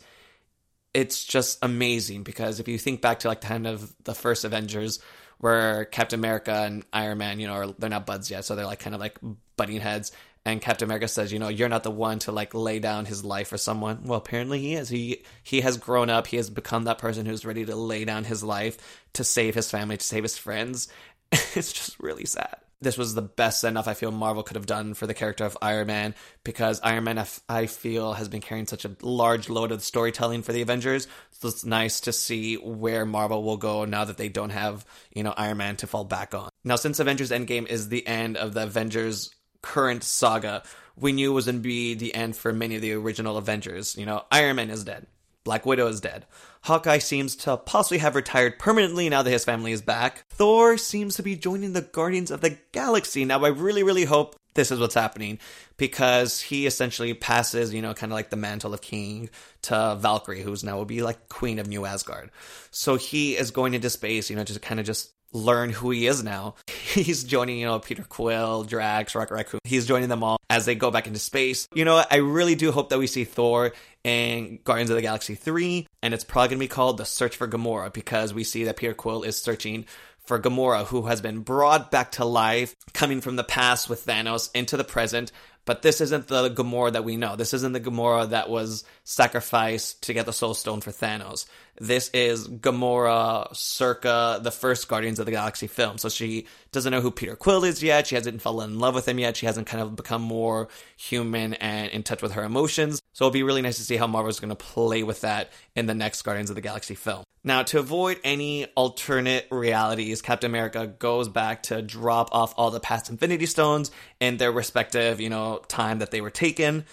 it's 0.93 1.23
just 1.23 1.57
amazing 1.63 2.23
because 2.23 2.59
if 2.59 2.67
you 2.67 2.77
think 2.77 3.01
back 3.01 3.19
to 3.19 3.29
like 3.29 3.41
kind 3.41 3.65
of 3.65 3.95
the 4.03 4.13
first 4.13 4.43
Avengers, 4.43 4.99
where 5.39 5.85
Captain 5.85 6.19
America 6.19 6.51
and 6.51 6.85
Iron 6.91 7.17
Man, 7.17 7.39
you 7.39 7.47
know, 7.47 7.53
are, 7.53 7.67
they're 7.79 7.89
not 7.89 8.05
buds 8.05 8.29
yet, 8.29 8.43
so 8.43 8.55
they're 8.55 8.65
like 8.65 8.79
kind 8.79 8.93
of 8.93 8.99
like 8.99 9.17
butting 9.55 9.79
heads. 9.79 10.11
And 10.45 10.61
Captain 10.61 10.85
America 10.85 11.07
says, 11.07 11.31
you 11.31 11.39
know, 11.39 11.47
you're 11.47 11.69
not 11.69 11.83
the 11.83 11.91
one 11.91 12.19
to 12.19 12.31
like 12.31 12.53
lay 12.53 12.79
down 12.79 13.05
his 13.05 13.23
life 13.23 13.47
for 13.49 13.57
someone. 13.57 14.03
Well, 14.03 14.19
apparently 14.19 14.59
he 14.59 14.73
is. 14.73 14.89
He 14.89 15.23
he 15.43 15.61
has 15.61 15.77
grown 15.77 16.09
up. 16.09 16.27
He 16.27 16.37
has 16.37 16.49
become 16.49 16.85
that 16.85 16.97
person 16.97 17.25
who's 17.25 17.45
ready 17.45 17.65
to 17.65 17.75
lay 17.75 18.03
down 18.03 18.25
his 18.25 18.43
life 18.43 18.77
to 19.13 19.23
save 19.23 19.55
his 19.55 19.71
family, 19.71 19.97
to 19.97 20.05
save 20.05 20.23
his 20.23 20.37
friends. 20.37 20.89
it's 21.31 21.71
just 21.71 21.99
really 21.99 22.25
sad 22.25 22.57
this 22.81 22.97
was 22.97 23.13
the 23.13 23.21
best 23.21 23.59
send 23.59 23.77
off 23.77 23.87
I 23.87 23.93
feel 23.93 24.11
Marvel 24.11 24.43
could 24.43 24.55
have 24.55 24.65
done 24.65 24.93
for 24.93 25.05
the 25.05 25.13
character 25.13 25.43
of 25.43 25.57
Iron 25.61 25.87
Man 25.87 26.15
because 26.43 26.79
Iron 26.81 27.03
Man, 27.03 27.25
I 27.49 27.65
feel, 27.65 28.13
has 28.13 28.29
been 28.29 28.41
carrying 28.41 28.67
such 28.67 28.85
a 28.85 28.95
large 29.01 29.49
load 29.49 29.71
of 29.71 29.83
storytelling 29.83 30.43
for 30.43 30.53
the 30.53 30.61
Avengers. 30.61 31.07
So 31.31 31.49
it's 31.49 31.65
nice 31.65 32.01
to 32.01 32.13
see 32.13 32.55
where 32.55 33.05
Marvel 33.05 33.43
will 33.43 33.57
go 33.57 33.85
now 33.85 34.05
that 34.05 34.17
they 34.17 34.29
don't 34.29 34.51
have, 34.51 34.85
you 35.13 35.23
know, 35.23 35.33
Iron 35.35 35.57
Man 35.57 35.75
to 35.77 35.87
fall 35.87 36.05
back 36.05 36.33
on. 36.33 36.49
Now, 36.63 36.77
since 36.77 36.99
Avengers 36.99 37.31
Endgame 37.31 37.67
is 37.67 37.89
the 37.89 38.05
end 38.07 38.37
of 38.37 38.53
the 38.53 38.63
Avengers 38.63 39.33
current 39.61 40.03
saga, 40.03 40.63
we 40.95 41.11
knew 41.11 41.31
it 41.31 41.35
was 41.35 41.45
going 41.45 41.55
to 41.55 41.61
be 41.61 41.95
the 41.95 42.15
end 42.15 42.35
for 42.35 42.53
many 42.53 42.75
of 42.75 42.81
the 42.81 42.93
original 42.93 43.37
Avengers. 43.37 43.97
You 43.97 44.05
know, 44.05 44.23
Iron 44.31 44.55
Man 44.55 44.69
is 44.69 44.83
dead. 44.85 45.07
Black 45.43 45.65
Widow 45.65 45.87
is 45.87 46.01
dead. 46.01 46.25
Hawkeye 46.61 46.99
seems 46.99 47.35
to 47.37 47.57
possibly 47.57 47.99
have 47.99 48.15
retired 48.15 48.59
permanently 48.59 49.09
now 49.09 49.23
that 49.23 49.29
his 49.29 49.45
family 49.45 49.71
is 49.71 49.81
back. 49.81 50.25
Thor 50.29 50.77
seems 50.77 51.15
to 51.15 51.23
be 51.23 51.35
joining 51.35 51.73
the 51.73 51.81
Guardians 51.81 52.31
of 52.31 52.41
the 52.41 52.57
Galaxy. 52.71 53.25
Now, 53.25 53.43
I 53.43 53.49
really, 53.49 53.83
really 53.83 54.05
hope 54.05 54.35
this 54.55 54.71
is 54.71 54.79
what's 54.79 54.95
happening 54.95 55.39
because 55.77 56.41
he 56.41 56.65
essentially 56.65 57.13
passes, 57.13 57.73
you 57.73 57.81
know, 57.81 57.93
kind 57.93 58.11
of 58.11 58.15
like 58.15 58.29
the 58.29 58.35
mantle 58.35 58.73
of 58.73 58.81
king 58.81 59.29
to 59.63 59.97
Valkyrie, 59.99 60.41
who's 60.41 60.63
now 60.63 60.77
will 60.77 60.85
be 60.85 61.01
like 61.01 61.29
queen 61.29 61.59
of 61.59 61.67
New 61.67 61.85
Asgard. 61.85 62.29
So 62.71 62.95
he 62.95 63.37
is 63.37 63.51
going 63.51 63.73
into 63.73 63.89
space, 63.89 64.29
you 64.29 64.35
know, 64.35 64.43
just 64.43 64.61
kind 64.61 64.79
of 64.79 64.85
just 64.85 65.11
learn 65.31 65.69
who 65.69 65.91
he 65.91 66.07
is 66.07 66.23
now. 66.23 66.55
He's 66.67 67.23
joining, 67.23 67.59
you 67.59 67.65
know, 67.65 67.79
Peter 67.79 68.03
Quill, 68.03 68.63
Drax, 68.63 69.15
Rocket 69.15 69.33
Raccoon. 69.33 69.59
He's 69.63 69.85
joining 69.85 70.09
them 70.09 70.23
all 70.23 70.39
as 70.49 70.65
they 70.65 70.75
go 70.75 70.91
back 70.91 71.07
into 71.07 71.19
space. 71.19 71.67
You 71.73 71.85
know, 71.85 72.03
I 72.09 72.17
really 72.17 72.55
do 72.55 72.71
hope 72.71 72.89
that 72.89 72.99
we 72.99 73.07
see 73.07 73.23
Thor 73.23 73.73
in 74.03 74.59
Guardians 74.63 74.89
of 74.89 74.95
the 74.95 75.01
Galaxy 75.01 75.35
3, 75.35 75.87
and 76.01 76.13
it's 76.13 76.23
probably 76.23 76.49
going 76.49 76.59
to 76.59 76.63
be 76.63 76.67
called 76.67 76.97
The 76.97 77.05
Search 77.05 77.35
for 77.35 77.47
Gamora 77.47 77.93
because 77.93 78.33
we 78.33 78.43
see 78.43 78.63
that 78.63 78.77
Peter 78.77 78.93
Quill 78.93 79.23
is 79.23 79.37
searching 79.37 79.85
for 80.29 80.39
Gamora, 80.39 80.85
who 80.85 81.07
has 81.07 81.21
been 81.21 81.39
brought 81.39 81.89
back 81.89 82.11
to 82.13 82.25
life, 82.25 82.75
coming 82.93 83.19
from 83.19 83.35
the 83.35 83.43
past 83.43 83.89
with 83.89 84.05
Thanos 84.05 84.49
into 84.53 84.77
the 84.77 84.83
present. 84.83 85.31
But 85.65 85.83
this 85.83 86.01
isn't 86.01 86.27
the 86.27 86.49
Gamora 86.49 86.93
that 86.93 87.03
we 87.03 87.15
know. 87.15 87.35
This 87.35 87.53
isn't 87.53 87.73
the 87.73 87.79
Gamora 87.79 88.29
that 88.29 88.49
was 88.49 88.83
sacrificed 89.03 90.03
to 90.03 90.13
get 90.13 90.25
the 90.25 90.33
Soul 90.33 90.53
Stone 90.53 90.81
for 90.81 90.91
Thanos. 90.91 91.45
This 91.79 92.09
is 92.13 92.47
Gamora 92.47 93.55
circa 93.55 94.39
the 94.41 94.51
first 94.51 94.87
Guardians 94.87 95.19
of 95.19 95.25
the 95.25 95.31
Galaxy 95.31 95.67
film. 95.67 95.97
So 95.97 96.09
she 96.09 96.47
doesn't 96.71 96.91
know 96.91 97.01
who 97.01 97.11
Peter 97.11 97.35
Quill 97.35 97.63
is 97.63 97.83
yet. 97.83 98.07
She 98.07 98.15
hasn't 98.15 98.41
fallen 98.41 98.71
in 98.71 98.79
love 98.79 98.95
with 98.95 99.07
him 99.07 99.19
yet. 99.19 99.37
She 99.37 99.45
hasn't 99.45 99.67
kind 99.67 99.83
of 99.83 99.95
become 99.95 100.21
more 100.21 100.69
human 100.97 101.53
and 101.55 101.91
in 101.91 102.03
touch 102.03 102.21
with 102.21 102.31
her 102.31 102.43
emotions. 102.43 102.99
So 103.13 103.25
it'll 103.25 103.33
be 103.33 103.43
really 103.43 103.61
nice 103.61 103.77
to 103.77 103.83
see 103.83 103.97
how 103.97 104.07
Marvel's 104.07 104.39
going 104.39 104.49
to 104.49 104.55
play 104.55 105.03
with 105.03 105.21
that 105.21 105.51
in 105.75 105.85
the 105.85 105.93
next 105.93 106.23
Guardians 106.23 106.49
of 106.49 106.55
the 106.55 106.61
Galaxy 106.61 106.95
film. 106.95 107.23
Now, 107.43 107.63
to 107.63 107.79
avoid 107.79 108.19
any 108.23 108.65
alternate 108.75 109.47
realities, 109.49 110.21
Captain 110.21 110.51
America 110.51 110.87
goes 110.87 111.29
back 111.29 111.63
to 111.63 111.81
drop 111.81 112.29
off 112.33 112.53
all 112.57 112.69
the 112.69 112.81
past 112.81 113.09
Infinity 113.09 113.45
Stones 113.45 113.91
in 114.19 114.37
their 114.37 114.51
respective, 114.51 115.21
you 115.21 115.29
know, 115.29 115.61
time 115.67 115.99
that 115.99 116.11
they 116.11 116.19
were 116.19 116.29
taken. 116.29 116.85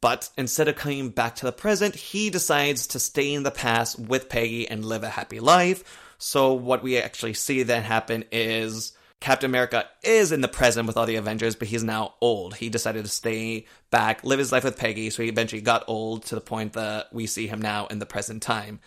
But 0.00 0.30
instead 0.38 0.68
of 0.68 0.76
coming 0.76 1.10
back 1.10 1.36
to 1.36 1.46
the 1.46 1.52
present, 1.52 1.94
he 1.94 2.30
decides 2.30 2.86
to 2.88 2.98
stay 2.98 3.34
in 3.34 3.42
the 3.42 3.50
past 3.50 3.98
with 3.98 4.28
Peggy 4.28 4.68
and 4.68 4.84
live 4.84 5.02
a 5.02 5.10
happy 5.10 5.40
life. 5.40 6.14
So 6.18 6.54
what 6.54 6.82
we 6.82 6.98
actually 6.98 7.34
see 7.34 7.62
then 7.64 7.82
happen 7.82 8.24
is 8.30 8.92
Captain 9.20 9.50
America 9.50 9.86
is 10.02 10.32
in 10.32 10.40
the 10.40 10.48
present 10.48 10.86
with 10.86 10.96
all 10.96 11.04
the 11.04 11.16
Avengers, 11.16 11.56
but 11.56 11.68
he's 11.68 11.84
now 11.84 12.14
old. 12.20 12.54
He 12.54 12.70
decided 12.70 13.04
to 13.04 13.10
stay 13.10 13.66
back, 13.90 14.24
live 14.24 14.38
his 14.38 14.52
life 14.52 14.64
with 14.64 14.78
Peggy, 14.78 15.10
so 15.10 15.22
he 15.22 15.28
eventually 15.28 15.60
got 15.60 15.84
old 15.88 16.24
to 16.26 16.34
the 16.34 16.40
point 16.40 16.74
that 16.74 17.12
we 17.12 17.26
see 17.26 17.46
him 17.46 17.60
now 17.60 17.86
in 17.88 17.98
the 17.98 18.06
present 18.06 18.42
time. 18.42 18.80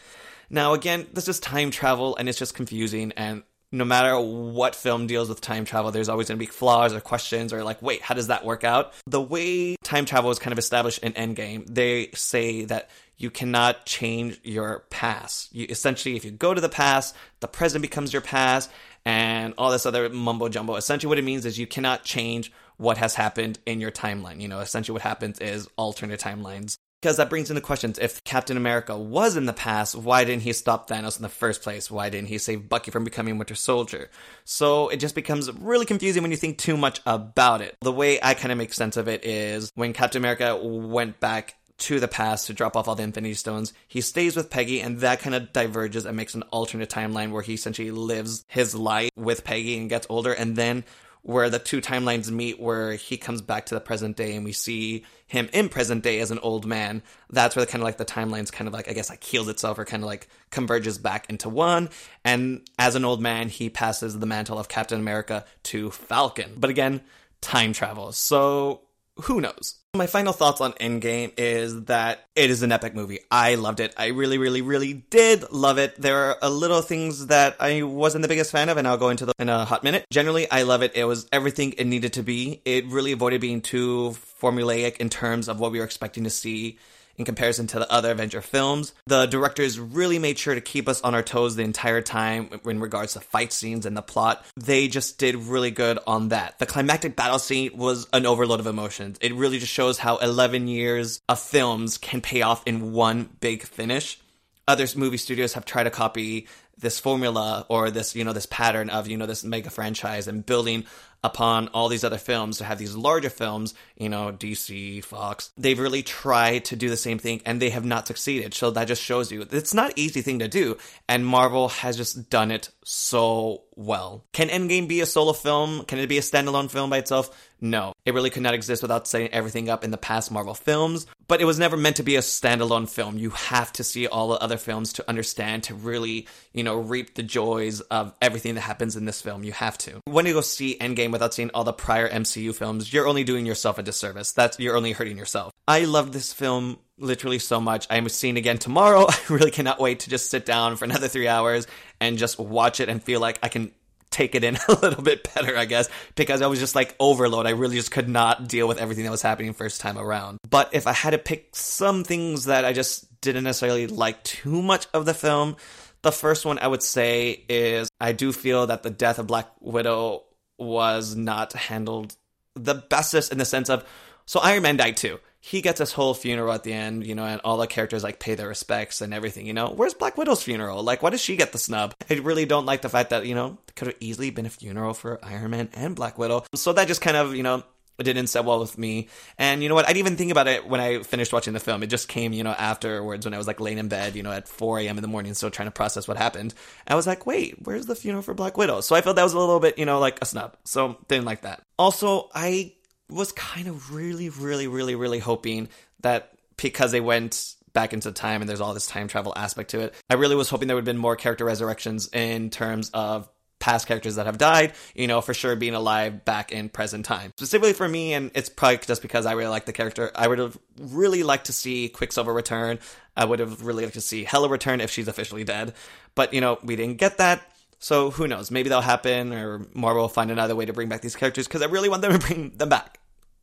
Now, 0.50 0.74
again, 0.74 1.08
this 1.14 1.28
is 1.28 1.40
time 1.40 1.72
travel 1.72 2.16
and 2.16 2.30
it's 2.30 2.38
just 2.38 2.54
confusing. 2.56 3.12
And 3.14 3.44
no 3.72 3.86
matter 3.86 4.20
what 4.20 4.76
film 4.76 5.08
deals 5.08 5.30
with 5.30 5.42
time 5.42 5.66
travel, 5.66 5.92
there's 5.92 6.10
always 6.10 6.28
going 6.28 6.38
to 6.38 6.46
be 6.46 6.52
flaws 6.52 6.94
or 6.94 7.02
questions 7.02 7.52
or 7.52 7.64
like, 7.64 7.82
wait, 7.82 8.02
how 8.02 8.14
does 8.14 8.28
that 8.28 8.46
work 8.46 8.64
out? 8.64 8.94
The 9.08 9.22
way 9.22 9.76
time 9.84 10.06
travel 10.06 10.30
is 10.30 10.40
kind 10.40 10.52
of 10.52 10.60
established 10.60 11.00
in 11.00 11.14
Endgame, 11.14 11.66
they 11.68 12.12
say 12.14 12.66
that 12.66 12.90
you 13.18 13.32
cannot 13.32 13.86
change 13.86 14.40
your 14.44 14.86
past. 14.90 15.54
You 15.56 15.66
essentially, 15.70 16.16
if 16.16 16.26
you 16.26 16.32
go 16.32 16.54
to 16.54 16.62
the 16.62 16.70
past, 16.70 17.16
the 17.40 17.48
present 17.48 17.82
becomes 17.82 18.14
your 18.14 18.22
past, 18.22 18.70
and 19.06 19.54
all 19.58 19.72
this 19.72 19.86
other 19.86 20.10
mumbo 20.10 20.50
jumbo. 20.50 20.76
Essentially, 20.76 21.10
what 21.10 21.20
it 21.20 21.24
means 21.24 21.46
is 21.46 21.60
you 21.60 21.68
cannot 21.68 22.04
change 22.04 22.52
what 22.78 22.98
has 22.98 23.16
happened 23.16 23.60
in 23.66 23.80
your 23.80 23.92
timeline. 23.92 24.42
You 24.42 24.48
know, 24.48 24.60
essentially, 24.60 24.94
what 24.94 25.02
happens 25.02 25.40
is 25.40 25.68
alternate 25.78 26.20
timelines 26.20 26.78
because 27.04 27.18
that 27.18 27.30
brings 27.30 27.50
into 27.50 27.60
questions. 27.60 28.00
If 28.00 28.24
Captain 28.24 28.56
America 28.56 28.98
was 28.98 29.36
in 29.36 29.46
the 29.46 29.52
past, 29.52 29.94
why 29.94 30.24
didn't 30.24 30.44
he 30.44 30.54
stop 30.54 30.90
Thanos 30.90 31.18
in 31.18 31.22
the 31.22 31.28
first 31.28 31.62
place? 31.62 31.92
Why 31.92 32.10
didn't 32.10 32.30
he 32.30 32.38
save 32.38 32.70
Bucky 32.70 32.92
from 32.92 33.04
becoming 33.04 33.38
Winter 33.38 33.56
Soldier? 33.56 34.10
So 34.46 34.88
it 34.88 35.02
just 35.02 35.14
becomes 35.14 35.52
really 35.52 35.86
confusing 35.86 36.22
when 36.22 36.32
you 36.32 36.38
think 36.38 36.58
too 36.58 36.78
much 36.78 37.02
about 37.06 37.60
it. 37.60 37.76
The 37.82 37.92
way 37.92 38.20
I 38.24 38.36
kind 38.36 38.54
of 38.54 38.58
make 38.58 38.74
sense 38.74 38.96
of 38.96 39.10
it 39.10 39.26
is 39.26 39.70
when 39.76 39.92
Captain 39.92 40.22
America 40.22 40.56
went 40.56 41.20
back 41.20 41.56
to 41.80 42.00
the 42.00 42.08
past 42.08 42.48
to 42.48 42.54
drop 42.54 42.78
off 42.78 42.88
all 42.88 42.96
the 42.96 43.04
Infinity 43.04 43.34
Stones. 43.34 43.74
He 43.90 44.00
stays 44.00 44.38
with 44.38 44.50
Peggy, 44.50 44.80
and 44.80 45.00
that 45.00 45.20
kind 45.20 45.36
of 45.36 45.52
diverges 45.52 46.06
and 46.06 46.16
makes 46.16 46.36
an 46.36 46.44
alternate 46.44 46.90
timeline 46.90 47.32
where 47.32 47.42
he 47.42 47.56
essentially 47.56 47.92
lives 47.92 48.46
his 48.48 48.74
life 48.74 49.10
with 49.18 49.44
Peggy 49.44 49.78
and 49.78 49.90
gets 49.90 50.08
older. 50.10 50.32
And 50.32 50.56
then 50.56 50.86
where 51.24 51.50
the 51.50 51.58
two 51.58 51.80
timelines 51.82 52.30
meet 52.30 52.60
where 52.60 52.94
he 52.94 53.18
comes 53.18 53.42
back 53.42 53.66
to 53.66 53.76
the 53.76 53.82
present 53.82 54.18
day 54.18 54.36
and 54.36 54.44
we 54.44 54.52
see 54.52 55.06
him 55.26 55.50
in 55.54 55.70
present 55.70 56.04
day 56.04 56.20
as 56.20 56.32
an 56.32 56.40
old 56.40 56.66
man. 56.66 57.02
That's 57.30 57.56
where 57.56 57.66
the, 57.66 57.72
kind 57.72 57.82
of 57.82 57.86
like 57.86 57.98
the 57.98 58.06
timelines 58.06 58.52
kind 58.52 58.68
of 58.68 58.74
like 58.74 58.90
i 58.90 58.94
guess 58.94 59.10
like 59.10 59.24
heals 59.24 59.48
itself 59.48 59.80
or 59.80 59.86
kind 59.86 60.04
of 60.04 60.08
like 60.08 60.28
converges 60.52 60.98
back 60.98 61.30
into 61.30 61.48
one. 61.48 61.90
And 62.26 62.62
as 62.78 62.96
an 62.96 63.06
old 63.06 63.22
man 63.22 63.48
he 63.48 63.70
passes 63.70 64.20
the 64.20 64.26
mantle 64.26 64.60
of 64.60 64.68
captain 64.68 65.00
america 65.00 65.46
to 65.64 65.92
falcon. 65.92 66.56
But 66.58 66.70
again 66.70 67.02
time 67.40 67.72
travel. 67.72 68.12
So 68.12 68.82
who 69.18 69.42
knows 69.42 69.84
my 69.96 70.08
final 70.08 70.34
thoughts 70.34 70.60
on 70.60 70.74
Endgame 70.74 71.34
is 71.38 71.84
that 71.84 72.26
it 72.36 72.50
is 72.50 72.64
an 72.64 72.72
epic 72.72 72.96
movie. 72.96 73.20
I 73.30 73.54
loved 73.54 73.80
it. 73.80 73.94
I 73.96 74.08
really, 74.08 74.40
really, 74.40 74.64
really 74.64 74.94
did 74.94 75.52
love 75.52 75.78
it. 75.78 76.02
There 76.02 76.18
are 76.18 76.38
a 76.42 76.50
little 76.50 76.82
things 76.82 77.28
that 77.28 77.58
I 77.60 77.84
wasn't 77.84 78.24
the 78.24 78.28
biggest 78.28 78.52
fan 78.52 78.70
of, 78.70 78.78
and 78.78 78.88
I'll 78.88 78.98
go 78.98 79.10
into 79.10 79.32
in 79.38 79.50
a 79.50 79.66
hot 79.66 79.84
minute. 79.84 80.08
Generally, 80.10 80.50
I 80.50 80.64
love 80.64 80.82
it. 80.82 80.96
It 80.96 81.04
was 81.04 81.28
everything 81.32 81.74
it 81.78 81.86
needed 81.86 82.14
to 82.14 82.24
be. 82.24 82.60
It 82.66 82.88
really 82.88 83.12
avoided 83.12 83.40
being 83.40 83.62
too 83.62 84.16
formulaic 84.42 84.98
in 84.98 85.10
terms 85.10 85.48
of 85.48 85.60
what 85.60 85.72
we 85.72 85.78
were 85.78 85.86
expecting 85.86 86.24
to 86.24 86.32
see 86.32 86.80
in 87.18 87.26
comparison 87.26 87.68
to 87.68 87.80
the 87.80 87.92
other 87.92 88.12
Avenger 88.12 88.42
films. 88.42 88.94
The 89.06 89.26
directors 89.26 89.80
really 89.80 90.20
made 90.20 90.38
sure 90.38 90.56
to 90.56 90.62
keep 90.62 90.88
us 90.88 91.02
on 91.02 91.14
our 91.14 91.22
toes 91.22 91.56
the 91.56 91.64
entire 91.64 92.02
time 92.02 92.50
in 92.66 92.80
regards 92.80 93.14
to 93.14 93.20
fight 93.20 93.54
scenes 93.54 93.86
and 93.86 93.96
the 93.96 94.02
plot. 94.02 94.46
They 94.56 94.88
just 94.88 95.18
did 95.18 95.36
really 95.36 95.72
good 95.72 96.00
on 96.08 96.30
that. 96.30 96.60
The 96.60 96.66
climactic 96.66 97.16
battle 97.16 97.40
scene 97.40 97.78
was 97.78 98.08
an 98.14 98.26
overload 98.26 98.60
of 98.60 98.68
emotions. 98.68 99.18
It 99.22 99.34
really 99.34 99.60
just 99.60 99.72
shows 99.72 100.00
how 100.00 100.18
11 100.18 100.68
years 100.68 101.22
of 101.30 101.40
films 101.40 101.98
can 101.98 102.22
pay 102.22 102.42
off 102.42 102.64
in 102.66 102.94
one 102.94 103.30
big 103.40 103.64
finish. 103.64 104.20
Other 104.68 104.88
movie 104.96 105.18
studios 105.18 105.54
have 105.54 105.66
tried 105.66 105.84
to 105.84 105.90
copy 105.90 106.48
this 106.80 107.00
formula 107.00 107.66
or 107.70 107.92
this 107.92 108.16
you 108.16 108.24
know 108.24 108.34
this 108.34 108.48
pattern 108.48 108.90
of 108.90 109.08
you 109.08 109.18
know 109.18 109.26
this 109.26 109.44
mega 109.44 109.70
franchise 109.70 110.28
and 110.28 110.46
building 110.46 110.86
upon 111.24 111.70
all 111.70 111.88
these 111.88 112.04
other 112.04 112.18
films 112.18 112.58
to 112.58 112.66
have 112.66 112.78
these 112.78 112.96
larger 112.96 113.30
films, 113.30 113.74
you 113.96 114.10
know, 114.10 114.32
DC, 114.32 115.04
Fox. 115.04 115.52
They've 115.58 115.80
really 115.80 116.04
tried 116.04 116.66
to 116.66 116.76
do 116.76 116.90
the 116.90 116.98
same 116.98 117.20
thing 117.20 117.42
and 117.46 117.62
they 117.62 117.70
have 117.70 117.86
not 117.86 118.08
succeeded. 118.08 118.54
So 118.54 118.72
that 118.72 118.88
just 118.88 119.02
shows 119.02 119.32
you 119.32 119.48
it's 119.50 119.74
not 119.74 119.92
an 119.92 120.00
easy 120.00 120.22
thing 120.22 120.40
to 120.40 120.48
do. 120.48 120.78
And 121.08 121.26
Marvel 121.26 121.70
has 121.70 121.96
just 121.96 122.30
done 122.30 122.52
it 122.52 122.70
so 122.84 123.64
well. 123.76 124.26
Can 124.34 124.50
Endgame 124.50 124.90
be 124.90 125.00
a 125.00 125.06
solo 125.06 125.34
film? 125.34 125.86
Can 125.86 126.00
it 126.00 126.08
be 126.08 126.18
a 126.18 126.22
standalone 126.22 126.70
film 126.70 126.90
by 126.90 126.98
itself? 126.98 127.50
No. 127.62 127.94
It 128.06 128.14
really 128.14 128.30
could 128.30 128.44
not 128.44 128.54
exist 128.54 128.82
without 128.82 129.08
setting 129.08 129.30
everything 129.30 129.70
up 129.70 129.86
in 129.86 129.92
the 129.92 129.98
past 129.98 130.32
Marvel 130.32 130.54
films. 130.54 131.08
But 131.30 131.42
it 131.42 131.46
was 131.46 131.58
never 131.58 131.78
meant 131.78 131.96
to 131.96 132.04
be 132.04 132.18
a 132.18 132.20
standalone 132.20 132.90
film. 132.90 133.18
You 133.18 133.30
have 133.30 133.72
to 133.74 133.86
see 133.86 134.06
all 134.06 134.28
the 134.28 134.40
other 134.40 134.58
films 134.58 134.92
to 134.94 135.10
understand, 135.10 135.64
to 135.64 135.74
really, 135.74 136.28
you 136.52 136.64
know, 136.64 136.74
know, 136.74 136.82
reap 136.82 137.16
the 137.16 137.24
joys 137.24 137.82
of 137.82 138.14
everything 138.22 138.56
that 138.56 138.62
happens 138.62 138.96
in 138.96 139.06
this 139.06 139.22
film. 139.22 139.44
You 139.44 139.52
have 139.54 139.78
to. 139.80 140.02
When 140.06 140.26
you 140.26 140.34
go 140.34 140.42
see 140.42 140.78
Endgame 140.80 141.13
without 141.14 141.34
seeing 141.34 141.50
all 141.52 141.64
the 141.64 141.72
prior 141.72 142.10
MCU 142.10 142.54
films, 142.54 142.92
you're 142.92 143.08
only 143.08 143.24
doing 143.24 143.46
yourself 143.46 143.78
a 143.78 143.84
disservice. 143.84 144.34
That's 144.34 144.60
you're 144.60 144.76
only 144.76 144.92
hurting 144.92 145.18
yourself. 145.18 145.54
I 145.66 145.86
love 145.86 146.12
this 146.12 146.34
film 146.34 146.80
literally 146.98 147.40
so 147.40 147.62
much. 147.62 147.88
I'm 147.90 148.10
seeing 148.10 148.38
again 148.38 148.58
tomorrow. 148.58 149.06
I 149.10 149.18
really 149.30 149.52
cannot 149.52 149.80
wait 149.80 150.02
to 150.02 150.10
just 150.10 150.30
sit 150.30 150.46
down 150.46 150.76
for 150.76 150.86
another 150.86 151.08
three 151.08 151.28
hours 151.30 151.68
and 152.02 152.18
just 152.18 152.38
watch 152.38 152.82
it 152.82 152.90
and 152.90 153.02
feel 153.02 153.22
like 153.22 153.40
I 153.42 153.48
can 153.48 153.72
take 154.14 154.36
it 154.36 154.44
in 154.44 154.58
a 154.68 154.74
little 154.74 155.04
bit 155.04 155.34
better, 155.34 155.58
I 155.58 155.66
guess, 155.66 155.90
because 156.16 156.42
I 156.42 156.48
was 156.48 156.60
just 156.60 156.76
like 156.76 156.96
overload. 157.00 157.46
I 157.46 157.52
really 157.52 157.76
just 157.76 157.92
could 157.92 158.08
not 158.10 158.48
deal 158.48 158.68
with 158.68 158.78
everything 158.78 159.04
that 159.06 159.12
was 159.12 159.22
happening 159.22 159.54
first 159.54 159.82
time 159.82 159.98
around. 159.98 160.40
But 160.50 160.70
if 160.74 160.88
I 160.88 160.94
had 160.94 161.12
to 161.12 161.18
pick 161.18 161.56
some 161.56 162.04
things 162.04 162.46
that 162.46 162.66
I 162.66 162.74
just 162.74 163.22
didn't 163.22 163.44
necessarily 163.44 163.88
like 163.88 164.24
too 164.24 164.62
much 164.62 164.88
of 164.94 165.06
the 165.06 165.14
film, 165.14 165.56
the 166.04 166.12
first 166.12 166.46
one 166.46 166.60
I 166.60 166.68
would 166.68 166.84
say 166.84 167.44
is 167.50 167.90
I 168.00 168.12
do 168.12 168.32
feel 168.32 168.68
that 168.68 168.84
the 168.84 168.90
death 168.90 169.20
of 169.20 169.28
Black 169.28 169.50
Widow 169.60 170.24
was 170.64 171.16
not 171.16 171.54
handled 171.54 172.16
the 172.56 172.76
bestest 172.76 173.32
in 173.32 173.38
the 173.38 173.46
sense 173.46 173.70
of 173.70 173.86
so 174.26 174.40
Iron 174.40 174.64
Man 174.64 174.78
died 174.78 174.98
too 174.98 175.20
he 175.46 175.62
gets 175.62 175.80
his 175.80 175.92
whole 175.92 176.14
funeral 176.14 176.54
at 176.54 176.64
the 176.64 176.72
end, 176.72 177.06
you 177.06 177.16
know, 177.16 177.26
and 177.26 177.42
all 177.44 177.58
the 177.58 177.68
characters 177.68 178.02
like 178.02 178.18
pay 178.18 178.34
their 178.34 178.48
respects 178.48 179.02
and 179.02 179.14
everything, 179.14 179.46
you 179.46 179.52
know. 179.52 179.68
Where's 179.68 179.94
Black 179.94 180.18
Widow's 180.18 180.42
funeral? 180.42 180.82
Like, 180.84 181.04
why 181.04 181.10
does 181.10 181.20
she 181.20 181.36
get 181.36 181.52
the 181.52 181.58
snub? 181.58 181.94
I 182.10 182.14
really 182.14 182.46
don't 182.46 182.66
like 182.66 182.82
the 182.82 182.88
fact 182.88 183.10
that, 183.10 183.26
you 183.26 183.36
know, 183.36 183.58
could 183.76 183.90
have 183.90 183.98
easily 184.00 184.30
been 184.30 184.46
a 184.46 184.50
funeral 184.50 184.94
for 184.94 185.20
Iron 185.22 185.52
Man 185.52 185.70
and 185.74 185.98
Black 185.98 186.18
Widow. 186.18 186.46
So 186.56 186.72
that 186.72 186.88
just 186.88 187.02
kind 187.02 187.18
of, 187.18 187.36
you 187.36 187.44
know, 187.44 187.62
didn't 188.02 188.28
set 188.28 188.46
well 188.46 188.60
with 188.60 188.78
me. 188.78 189.10
And 189.38 189.62
you 189.62 189.70
know 189.70 189.76
what? 189.76 189.86
I 189.86 189.90
didn't 189.90 190.08
even 190.08 190.18
think 190.18 190.32
about 190.32 190.48
it 190.48 190.68
when 190.68 190.80
I 190.80 191.04
finished 191.04 191.32
watching 191.32 191.54
the 191.54 191.60
film. 191.60 191.84
It 191.84 191.88
just 191.88 192.08
came, 192.08 192.34
you 192.34 192.44
know, 192.44 192.52
afterwards 192.52 193.26
when 193.26 193.34
I 193.34 193.38
was 193.38 193.48
like 193.48 193.60
laying 193.60 193.78
in 193.78 193.88
bed, 193.88 194.16
you 194.16 194.24
know, 194.24 194.32
at 194.32 194.48
4 194.48 194.80
a.m. 194.80 194.98
in 194.98 195.02
the 195.02 195.08
morning, 195.08 195.34
still 195.34 195.52
trying 195.52 195.68
to 195.68 195.72
process 195.72 196.08
what 196.08 196.18
happened. 196.18 196.54
I 196.88 196.96
was 196.96 197.06
like, 197.06 197.26
wait, 197.26 197.56
where's 197.64 197.86
the 197.86 197.96
funeral 197.96 198.24
for 198.24 198.34
Black 198.34 198.58
Widow? 198.58 198.82
So 198.82 198.96
I 198.96 199.02
felt 199.02 199.16
that 199.18 199.24
was 199.24 199.34
a 199.34 199.40
little 199.40 199.60
bit, 199.60 199.78
you 199.78 199.86
know, 199.86 200.00
like 200.00 200.20
a 200.22 200.26
snub. 200.26 200.58
So 200.64 200.98
didn't 201.08 201.26
like 201.26 201.42
that. 201.42 201.62
Also, 201.78 202.30
I 202.34 202.74
was 203.10 203.32
kind 203.32 203.68
of 203.68 203.94
really, 203.94 204.30
really, 204.30 204.68
really, 204.68 204.96
really 204.96 205.20
hoping 205.20 205.70
that 206.02 206.32
because 206.58 206.92
they 206.92 207.02
went 207.02 207.56
back 207.74 207.94
into 207.94 208.12
time 208.12 208.42
and 208.42 208.50
there's 208.50 208.62
all 208.62 208.74
this 208.74 208.88
time 208.88 209.08
travel 209.08 209.34
aspect 209.36 209.72
to 209.72 209.80
it. 209.80 209.96
I 210.10 210.14
really 210.14 210.36
was 210.36 210.50
hoping 210.50 210.68
there 210.68 210.76
would 210.76 210.82
have 210.82 210.94
been 210.94 210.98
more 210.98 211.16
character 211.16 211.44
resurrections 211.44 212.10
in 212.14 212.50
terms 212.50 212.92
of 212.94 213.28
past 213.64 213.88
characters 213.88 214.16
that 214.16 214.26
have 214.26 214.38
died, 214.38 214.74
you 214.94 215.08
know, 215.08 215.22
for 215.22 215.34
sure 215.34 215.56
being 215.56 215.74
alive 215.74 216.26
back 216.26 216.52
in 216.52 216.68
present 216.68 217.06
time. 217.06 217.32
Specifically 217.38 217.72
for 217.72 217.88
me, 217.88 218.12
and 218.12 218.30
it's 218.36 218.50
probably 218.50 218.80
just 218.80 219.02
because 219.02 219.26
I 219.26 219.32
really 219.32 219.50
like 219.50 219.64
the 219.64 219.72
character, 219.72 220.12
I 220.14 220.28
would 220.28 220.38
have 220.38 220.58
really 220.78 221.24
liked 221.24 221.46
to 221.46 221.54
see 221.54 221.88
Quicksilver 221.88 222.34
return. 222.34 222.80
I 223.16 223.24
would 223.24 223.40
have 223.40 223.66
really 223.66 223.84
liked 223.84 223.94
to 223.94 224.02
see 224.02 224.26
Hela 224.26 224.50
return 224.50 224.82
if 224.82 224.92
she's 224.92 225.08
officially 225.08 225.46
dead. 225.46 225.74
But, 226.14 226.34
you 226.34 226.42
know, 226.42 226.60
we 226.62 226.76
didn't 226.76 226.98
get 226.98 227.20
that. 227.20 227.42
So 227.80 228.12
who 228.12 228.28
knows? 228.28 228.52
Maybe 228.52 228.68
that'll 228.68 228.82
happen, 228.82 229.32
or 229.32 229.66
Marvel 229.74 230.02
will 230.02 230.10
find 230.10 230.30
another 230.30 230.58
way 230.58 230.66
to 230.66 230.74
bring 230.74 230.90
back 230.90 231.00
these 231.00 231.16
characters 231.16 231.48
because 231.48 231.62
I 231.62 231.68
really 231.68 231.88
want 231.88 232.02
them 232.02 232.12
to 232.12 232.20
bring 232.20 232.50
them 232.58 232.68
back. 232.68 233.00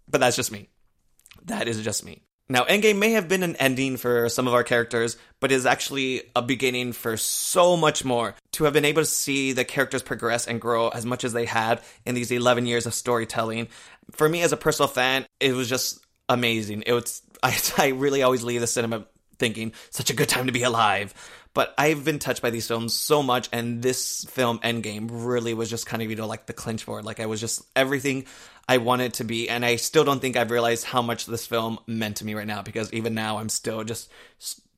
But 0.06 0.20
that's 0.20 0.36
just 0.36 0.52
me. 0.52 0.68
That 1.46 1.66
is 1.66 1.82
just 1.82 2.04
me. 2.04 2.20
Now, 2.50 2.64
Endgame 2.64 2.98
may 2.98 3.12
have 3.12 3.28
been 3.28 3.44
an 3.44 3.54
ending 3.56 3.96
for 3.96 4.28
some 4.28 4.48
of 4.48 4.54
our 4.54 4.64
characters, 4.64 5.16
but 5.38 5.52
is 5.52 5.66
actually 5.66 6.24
a 6.34 6.42
beginning 6.42 6.92
for 6.92 7.16
so 7.16 7.76
much 7.76 8.04
more. 8.04 8.34
To 8.54 8.64
have 8.64 8.72
been 8.72 8.84
able 8.84 9.02
to 9.02 9.06
see 9.06 9.52
the 9.52 9.64
characters 9.64 10.02
progress 10.02 10.48
and 10.48 10.60
grow 10.60 10.88
as 10.88 11.06
much 11.06 11.22
as 11.22 11.32
they 11.32 11.44
had 11.44 11.80
in 12.04 12.16
these 12.16 12.32
11 12.32 12.66
years 12.66 12.86
of 12.86 12.92
storytelling, 12.92 13.68
for 14.10 14.28
me 14.28 14.42
as 14.42 14.50
a 14.50 14.56
personal 14.56 14.88
fan, 14.88 15.26
it 15.38 15.52
was 15.52 15.68
just 15.68 16.04
amazing. 16.28 16.82
It 16.86 16.92
was, 16.92 17.22
I, 17.42 17.56
I 17.78 17.88
really 17.90 18.24
always 18.24 18.42
leave 18.42 18.60
the 18.60 18.66
cinema 18.66 19.06
thinking, 19.38 19.72
such 19.90 20.10
a 20.10 20.14
good 20.14 20.28
time 20.28 20.46
to 20.46 20.52
be 20.52 20.64
alive. 20.64 21.14
But 21.52 21.74
I've 21.76 22.04
been 22.04 22.20
touched 22.20 22.42
by 22.42 22.50
these 22.50 22.68
films 22.68 22.94
so 22.94 23.22
much, 23.22 23.48
and 23.52 23.82
this 23.82 24.24
film, 24.30 24.60
Endgame, 24.60 25.08
really 25.10 25.52
was 25.52 25.68
just 25.68 25.86
kind 25.86 26.02
of, 26.02 26.08
you 26.08 26.16
know, 26.16 26.26
like 26.26 26.46
the 26.46 26.52
clinch 26.52 26.84
for 26.84 27.00
it. 27.00 27.04
Like, 27.04 27.18
I 27.18 27.26
was 27.26 27.40
just 27.40 27.62
everything 27.74 28.26
I 28.68 28.78
wanted 28.78 29.14
to 29.14 29.24
be, 29.24 29.48
and 29.48 29.64
I 29.64 29.74
still 29.74 30.04
don't 30.04 30.20
think 30.20 30.36
I've 30.36 30.52
realized 30.52 30.84
how 30.84 31.02
much 31.02 31.26
this 31.26 31.48
film 31.48 31.80
meant 31.88 32.18
to 32.18 32.24
me 32.24 32.34
right 32.34 32.46
now 32.46 32.62
because 32.62 32.92
even 32.92 33.14
now 33.14 33.38
I'm 33.38 33.48
still 33.48 33.82
just 33.82 34.12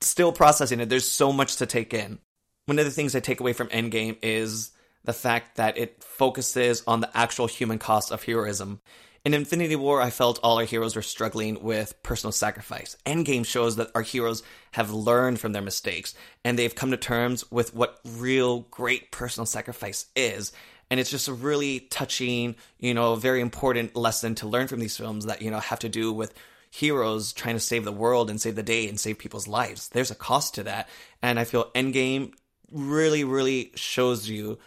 still 0.01 0.33
processing 0.33 0.81
it. 0.81 0.89
There's 0.89 1.07
so 1.07 1.31
much 1.31 1.57
to 1.57 1.67
take 1.67 1.93
in. 1.93 2.19
One 2.65 2.79
of 2.79 2.87
the 2.87 2.91
things 2.91 3.15
I 3.15 3.21
take 3.21 3.41
away 3.41 3.53
from 3.53 3.69
Endgame 3.69 4.17
is 4.23 4.71
the 5.05 5.13
fact 5.13 5.57
that 5.57 5.77
it 5.77 6.03
focuses 6.03 6.83
on 6.87 7.01
the 7.01 7.11
actual 7.15 7.47
human 7.47 7.79
cost 7.79 8.13
of 8.13 8.23
heroism. 8.23 8.81
In 9.25 9.35
Infinity 9.35 9.77
War, 9.77 10.01
I 10.01 10.11
felt 10.11 10.41
all 10.43 10.59
our 10.59 10.65
heroes 10.65 10.97
were 10.97 11.03
struggling 11.03 11.63
with 11.63 12.03
personal 12.03 12.33
sacrifice. 12.33 12.97
Endgame 13.07 13.47
shows 13.47 13.77
that 13.77 13.93
our 13.95 14.03
heroes 14.03 14.43
have 14.73 14.91
learned 14.91 15.39
from 15.39 15.53
their 15.53 15.63
mistakes 15.63 16.15
and 16.45 16.59
they've 16.59 16.75
come 16.75 16.91
to 16.91 16.97
terms 16.97 17.49
with 17.51 17.73
what 17.73 18.01
real 18.05 18.61
great 18.73 19.13
personal 19.13 19.47
sacrifice 19.47 20.07
is 20.17 20.53
and 20.93 21.01
it's 21.01 21.11
just 21.11 21.29
a 21.29 21.33
really 21.33 21.81
touching, 21.81 22.55
you 22.79 22.93
know, 22.93 23.15
very 23.15 23.41
important 23.41 23.97
lesson 23.97 24.35
to 24.35 24.47
learn 24.47 24.69
from 24.69 24.79
these 24.79 24.95
films 24.95 25.25
that 25.25 25.41
you 25.41 25.51
know 25.51 25.59
have 25.59 25.79
to 25.79 25.89
do 25.89 26.13
with 26.13 26.35
heroes 26.71 27.33
trying 27.33 27.55
to 27.55 27.61
save 27.61 27.87
the 27.87 27.91
world 27.91 28.29
and 28.29 28.39
save 28.39 28.57
the 28.57 28.63
day 28.63 28.87
and 28.91 29.01
save 29.01 29.19
people's 29.19 29.49
lives. 29.49 29.89
There's 29.89 30.11
a 30.11 30.15
cost 30.15 30.57
to 30.57 30.65
that, 30.65 30.91
and 31.23 31.41
I 31.41 31.45
feel 31.45 31.71
Endgame 31.75 32.35
really, 32.71 33.25
really 33.25 33.73
shows 33.75 34.29
you 34.29 34.59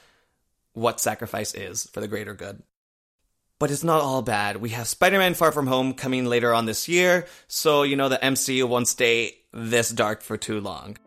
what 0.74 1.00
sacrifice 1.00 1.54
is 1.54 1.86
for 1.94 2.02
the 2.02 2.08
greater 2.08 2.34
good. 2.34 2.64
But 3.58 3.72
it's 3.72 3.86
not 3.86 4.02
all 4.02 4.22
bad. 4.22 4.58
We 4.58 4.72
have 4.72 4.86
Spider 4.86 5.18
Man 5.18 5.34
Far 5.34 5.54
From 5.54 5.68
Home 5.68 5.94
coming 5.94 6.26
later 6.26 6.54
on 6.54 6.66
this 6.66 6.90
year, 6.90 7.26
so 7.48 7.84
you 7.84 7.96
know 7.96 8.10
the 8.10 8.18
MCU 8.18 8.68
won't 8.68 8.90
stay 8.90 9.38
this 9.54 9.92
dark 9.92 10.22
for 10.22 10.36
too 10.36 10.60
long. 10.60 10.98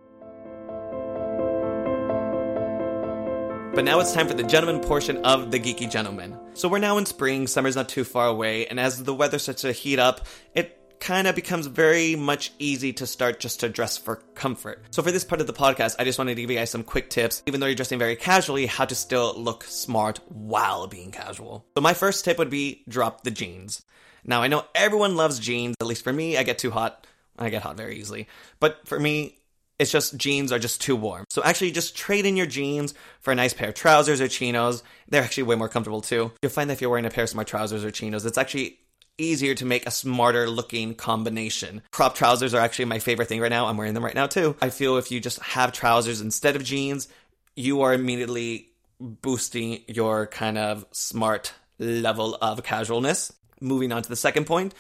But 3.75 3.85
now 3.85 4.01
it's 4.01 4.15
time 4.15 4.27
for 4.27 4.35
the 4.35 4.45
gentleman 4.45 4.81
portion 4.81 5.19
of 5.27 5.51
the 5.51 5.61
Geeky 5.61 5.91
Gentleman. 5.91 6.39
So 6.55 6.71
we're 6.71 6.79
now 6.79 6.97
in 6.97 7.05
spring, 7.05 7.47
summer's 7.47 7.77
not 7.77 7.91
too 7.91 8.03
far 8.03 8.29
away, 8.29 8.67
and 8.67 8.81
as 8.81 9.05
the 9.05 9.15
weather 9.15 9.39
starts 9.39 9.61
to 9.61 9.73
heat 9.73 9.99
up, 9.99 10.27
it 10.55 10.78
kind 11.01 11.27
of 11.27 11.35
becomes 11.35 11.67
very 11.67 12.17
much 12.17 12.53
easy 12.59 12.93
to 12.95 13.07
start 13.07 13.41
just 13.41 13.61
to 13.61 13.69
dress 13.69 13.97
for 13.97 14.17
comfort. 14.35 14.83
So 14.91 15.03
for 15.03 15.13
this 15.13 15.25
part 15.25 15.41
of 15.41 15.47
the 15.47 15.53
podcast, 15.53 15.97
I 15.99 16.05
just 16.05 16.19
wanted 16.19 16.35
to 16.35 16.41
give 16.41 16.51
you 16.51 16.57
guys 16.57 16.71
some 16.71 16.83
quick 16.83 17.11
tips, 17.11 17.43
even 17.47 17.61
though 17.61 17.67
you're 17.67 17.75
dressing 17.75 17.99
very 17.99 18.17
casually, 18.17 18.67
how 18.67 18.85
to 18.85 18.95
still 18.95 19.35
look 19.37 19.65
smart 19.65 20.21
while 20.29 20.87
being 20.87 21.11
casual. 21.11 21.67
So 21.77 21.81
my 21.81 21.95
first 21.95 22.25
tip 22.25 22.39
would 22.39 22.51
be 22.51 22.83
drop 22.89 23.25
the 23.25 23.31
jeans. 23.31 23.83
Now 24.25 24.43
I 24.43 24.49
know 24.49 24.65
everyone 24.75 25.17
loves 25.17 25.39
jeans, 25.39 25.77
at 25.81 25.87
least 25.87 26.05
for 26.05 26.13
me, 26.13 26.37
I 26.37 26.43
get 26.43 26.59
too 26.59 26.71
hot. 26.71 27.07
I 27.39 27.51
get 27.51 27.63
hot 27.63 27.77
very 27.77 27.99
easily. 27.99 28.27
But 28.59 28.87
for 28.87 28.99
me, 28.99 29.39
it's 29.79 29.93
just 29.93 30.17
jeans 30.17 30.51
are 30.51 30.59
just 30.59 30.81
too 30.81 30.97
warm. 30.97 31.25
So 31.31 31.43
actually 31.43 31.71
just 31.71 31.97
trade 31.97 32.27
in 32.27 32.37
your 32.37 32.47
jeans 32.47 32.95
for 33.21 33.31
a 33.31 33.37
nice 33.37 33.55
pair 33.55 33.69
of 33.69 33.75
trousers 33.75 34.21
or 34.21 34.27
chinos. 34.27 34.83
They're 35.09 35.23
actually 35.23 35.45
way 35.45 35.55
more 35.55 35.69
comfortable 35.69 36.01
too. 36.01 36.33
You'll 36.43 36.51
find 36.51 36.69
that 36.69 36.75
if 36.75 36.81
you're 36.81 36.91
wearing 36.91 37.07
a 37.07 37.11
pair 37.11 37.25
of 37.25 37.31
smart 37.31 37.47
trousers 37.47 37.85
or 37.85 37.91
chinos, 37.93 38.27
it's 38.27 38.39
actually 38.39 38.81
easier 39.19 39.55
to 39.57 39.65
make 39.65 39.87
a 39.87 39.91
smarter 39.91 40.49
looking 40.49 40.95
combination. 40.95 41.83
Crop 41.91 42.15
trousers 42.15 42.55
are 42.55 42.61
actually 42.61 42.87
my 42.87 42.99
favorite 42.99 43.29
thing 43.29 43.41
right 43.41 43.51
now. 43.51 43.67
I'm 43.67 43.77
wearing 43.77 43.95
them 43.95 44.05
right 44.05 44.15
now 44.15 44.27
too. 44.27 44.57
I 44.63 44.71
feel 44.71 44.97
if 44.97 45.11
you 45.11 45.21
just 45.21 45.41
have 45.41 45.73
trousers 45.73 46.21
instead 46.21 46.57
of 46.57 46.65
jeans, 46.65 47.09
you 47.57 47.83
are 47.83 47.93
immediately 47.93 48.71
boosting 49.01 49.83
your 49.87 50.27
kind 50.27 50.57
of 50.57 50.87
smart 50.93 51.53
level 51.79 52.37
of 52.41 52.63
casualness. 52.63 53.33
Moving 53.61 53.93
on 53.93 54.03
to 54.03 54.09
the 54.09 54.17
second 54.17 54.47
point, 54.47 54.75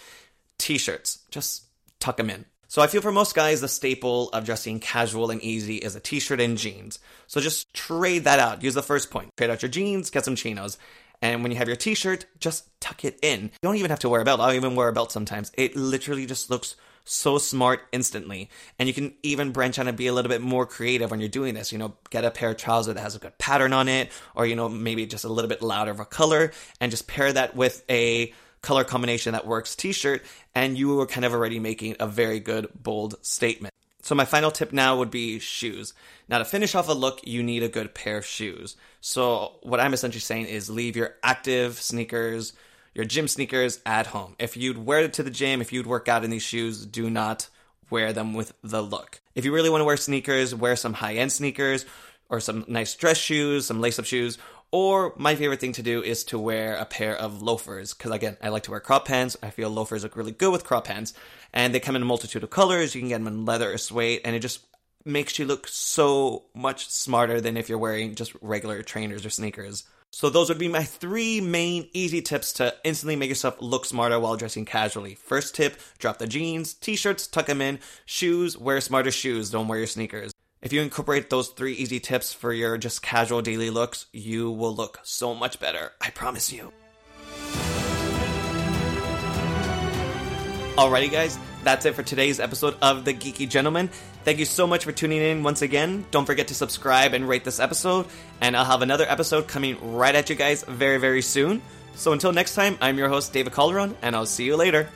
t-shirts. 0.58 1.20
Just 1.30 1.64
tuck 1.98 2.16
them 2.16 2.30
in. 2.30 2.44
So 2.70 2.82
I 2.82 2.86
feel 2.86 3.00
for 3.00 3.10
most 3.10 3.34
guys, 3.34 3.62
the 3.62 3.68
staple 3.68 4.28
of 4.30 4.44
dressing 4.44 4.78
casual 4.78 5.30
and 5.30 5.42
easy 5.42 5.76
is 5.76 5.96
a 5.96 6.00
t-shirt 6.00 6.40
and 6.40 6.58
jeans. 6.58 6.98
So 7.26 7.40
just 7.40 7.72
trade 7.72 8.24
that 8.24 8.38
out. 8.38 8.62
Use 8.62 8.74
the 8.74 8.82
first 8.82 9.10
point. 9.10 9.30
Trade 9.36 9.50
out 9.50 9.62
your 9.62 9.70
jeans, 9.70 10.10
get 10.10 10.24
some 10.24 10.36
chinos. 10.36 10.76
And 11.20 11.42
when 11.42 11.50
you 11.50 11.58
have 11.58 11.68
your 11.68 11.76
t-shirt, 11.76 12.26
just 12.38 12.68
tuck 12.80 13.04
it 13.04 13.18
in. 13.22 13.42
You 13.42 13.50
don't 13.62 13.76
even 13.76 13.90
have 13.90 13.98
to 14.00 14.08
wear 14.08 14.20
a 14.20 14.24
belt. 14.24 14.40
I'll 14.40 14.52
even 14.52 14.76
wear 14.76 14.88
a 14.88 14.92
belt 14.92 15.12
sometimes. 15.12 15.50
It 15.54 15.76
literally 15.76 16.26
just 16.26 16.50
looks 16.50 16.76
so 17.04 17.38
smart 17.38 17.80
instantly. 17.90 18.50
And 18.78 18.86
you 18.86 18.94
can 18.94 19.14
even 19.22 19.50
branch 19.50 19.78
out 19.78 19.88
and 19.88 19.96
be 19.96 20.06
a 20.06 20.12
little 20.12 20.28
bit 20.28 20.42
more 20.42 20.66
creative 20.66 21.10
when 21.10 21.20
you're 21.20 21.28
doing 21.28 21.54
this. 21.54 21.72
You 21.72 21.78
know, 21.78 21.94
get 22.10 22.24
a 22.24 22.30
pair 22.30 22.50
of 22.50 22.56
trousers 22.56 22.94
that 22.94 23.00
has 23.00 23.16
a 23.16 23.18
good 23.18 23.36
pattern 23.38 23.72
on 23.72 23.88
it, 23.88 24.10
or, 24.34 24.46
you 24.46 24.54
know, 24.54 24.68
maybe 24.68 25.06
just 25.06 25.24
a 25.24 25.28
little 25.28 25.48
bit 25.48 25.62
louder 25.62 25.90
of 25.90 26.00
a 26.00 26.04
color, 26.04 26.52
and 26.80 26.90
just 26.90 27.08
pair 27.08 27.32
that 27.32 27.56
with 27.56 27.84
a 27.90 28.32
color 28.60 28.84
combination 28.84 29.32
that 29.32 29.46
works 29.46 29.76
t-shirt 29.76 30.20
and 30.52 30.76
you 30.76 30.94
were 30.96 31.06
kind 31.06 31.24
of 31.24 31.32
already 31.32 31.60
making 31.60 31.94
a 32.00 32.08
very 32.08 32.40
good 32.40 32.68
bold 32.74 33.14
statement. 33.24 33.72
So 34.02 34.14
my 34.14 34.24
final 34.24 34.50
tip 34.50 34.72
now 34.72 34.96
would 34.96 35.10
be 35.10 35.38
shoes. 35.38 35.92
Now 36.28 36.38
to 36.38 36.44
finish 36.44 36.74
off 36.74 36.88
a 36.88 36.92
look, 36.92 37.20
you 37.24 37.42
need 37.42 37.62
a 37.62 37.68
good 37.68 37.94
pair 37.94 38.18
of 38.18 38.26
shoes. 38.26 38.76
So 39.00 39.56
what 39.62 39.80
I'm 39.80 39.92
essentially 39.92 40.20
saying 40.20 40.46
is 40.46 40.70
leave 40.70 40.96
your 40.96 41.16
active 41.22 41.80
sneakers, 41.80 42.52
your 42.94 43.04
gym 43.04 43.28
sneakers 43.28 43.80
at 43.84 44.08
home. 44.08 44.36
If 44.38 44.56
you'd 44.56 44.78
wear 44.78 45.00
it 45.00 45.12
to 45.14 45.22
the 45.22 45.30
gym, 45.30 45.60
if 45.60 45.72
you'd 45.72 45.86
work 45.86 46.08
out 46.08 46.24
in 46.24 46.30
these 46.30 46.42
shoes, 46.42 46.86
do 46.86 47.10
not 47.10 47.48
wear 47.90 48.12
them 48.12 48.34
with 48.34 48.52
the 48.62 48.82
look. 48.82 49.20
If 49.34 49.44
you 49.44 49.52
really 49.52 49.70
want 49.70 49.80
to 49.80 49.86
wear 49.86 49.96
sneakers, 49.96 50.54
wear 50.54 50.76
some 50.76 50.94
high-end 50.94 51.32
sneakers 51.32 51.86
or 52.28 52.40
some 52.40 52.64
nice 52.68 52.94
dress 52.94 53.16
shoes, 53.16 53.66
some 53.66 53.80
lace-up 53.80 54.04
shoes, 54.04 54.38
or 54.70 55.14
my 55.16 55.34
favorite 55.34 55.60
thing 55.60 55.72
to 55.72 55.82
do 55.82 56.02
is 56.02 56.24
to 56.24 56.38
wear 56.38 56.76
a 56.76 56.84
pair 56.84 57.16
of 57.16 57.42
loafers 57.42 57.94
because 57.94 58.10
again, 58.12 58.36
I 58.42 58.48
like 58.50 58.64
to 58.64 58.70
wear 58.70 58.80
crop 58.80 59.06
pants. 59.06 59.36
I 59.42 59.50
feel 59.50 59.70
loafers 59.70 60.02
look 60.02 60.16
really 60.16 60.32
good 60.32 60.52
with 60.52 60.64
crop 60.64 60.86
pants, 60.86 61.14
and 61.52 61.74
they 61.74 61.80
come 61.80 61.96
in 61.96 62.02
a 62.02 62.06
multitude 62.06 62.44
of 62.44 62.50
colors. 62.50 62.94
You 62.94 63.00
can 63.00 63.08
get 63.08 63.18
them 63.18 63.26
in 63.26 63.44
leather 63.44 63.72
or 63.72 63.78
suede, 63.78 64.20
and 64.24 64.36
it 64.36 64.40
just 64.40 64.60
makes 65.04 65.38
you 65.38 65.46
look 65.46 65.66
so 65.68 66.44
much 66.54 66.90
smarter 66.90 67.40
than 67.40 67.56
if 67.56 67.68
you're 67.68 67.78
wearing 67.78 68.14
just 68.14 68.34
regular 68.42 68.82
trainers 68.82 69.24
or 69.24 69.30
sneakers. 69.30 69.84
So 70.10 70.30
those 70.30 70.48
would 70.48 70.58
be 70.58 70.68
my 70.68 70.84
three 70.84 71.40
main 71.40 71.88
easy 71.92 72.22
tips 72.22 72.52
to 72.54 72.74
instantly 72.82 73.16
make 73.16 73.28
yourself 73.28 73.56
look 73.60 73.84
smarter 73.84 74.18
while 74.18 74.36
dressing 74.36 74.64
casually. 74.64 75.14
First 75.14 75.54
tip, 75.54 75.78
drop 75.98 76.18
the 76.18 76.26
jeans, 76.26 76.72
t-shirts, 76.72 77.26
tuck 77.26 77.46
them 77.46 77.60
in, 77.60 77.78
shoes, 78.06 78.56
wear 78.56 78.80
smarter 78.80 79.10
shoes, 79.10 79.50
don't 79.50 79.68
wear 79.68 79.78
your 79.78 79.86
sneakers. 79.86 80.32
If 80.60 80.72
you 80.72 80.82
incorporate 80.82 81.30
those 81.30 81.48
three 81.50 81.74
easy 81.74 82.00
tips 82.00 82.32
for 82.32 82.52
your 82.52 82.76
just 82.78 83.00
casual 83.00 83.42
daily 83.42 83.70
looks, 83.70 84.06
you 84.12 84.50
will 84.50 84.74
look 84.74 84.98
so 85.04 85.32
much 85.32 85.60
better. 85.60 85.92
I 86.00 86.10
promise 86.10 86.52
you. 86.52 86.72
Alrighty, 90.76 91.12
guys, 91.12 91.38
that's 91.62 91.86
it 91.86 91.94
for 91.94 92.02
today's 92.02 92.40
episode 92.40 92.74
of 92.82 93.04
The 93.04 93.14
Geeky 93.14 93.48
Gentleman. 93.48 93.88
Thank 94.24 94.40
you 94.40 94.44
so 94.44 94.66
much 94.66 94.84
for 94.84 94.90
tuning 94.90 95.22
in 95.22 95.44
once 95.44 95.62
again. 95.62 96.04
Don't 96.10 96.26
forget 96.26 96.48
to 96.48 96.54
subscribe 96.54 97.14
and 97.14 97.28
rate 97.28 97.44
this 97.44 97.60
episode, 97.60 98.06
and 98.40 98.56
I'll 98.56 98.64
have 98.64 98.82
another 98.82 99.06
episode 99.08 99.46
coming 99.46 99.94
right 99.94 100.14
at 100.14 100.28
you 100.28 100.34
guys 100.34 100.64
very, 100.64 100.98
very 100.98 101.22
soon. 101.22 101.62
So 101.94 102.12
until 102.12 102.32
next 102.32 102.56
time, 102.56 102.78
I'm 102.80 102.98
your 102.98 103.08
host, 103.08 103.32
David 103.32 103.52
Calderon, 103.52 103.96
and 104.02 104.16
I'll 104.16 104.26
see 104.26 104.44
you 104.44 104.56
later. 104.56 104.88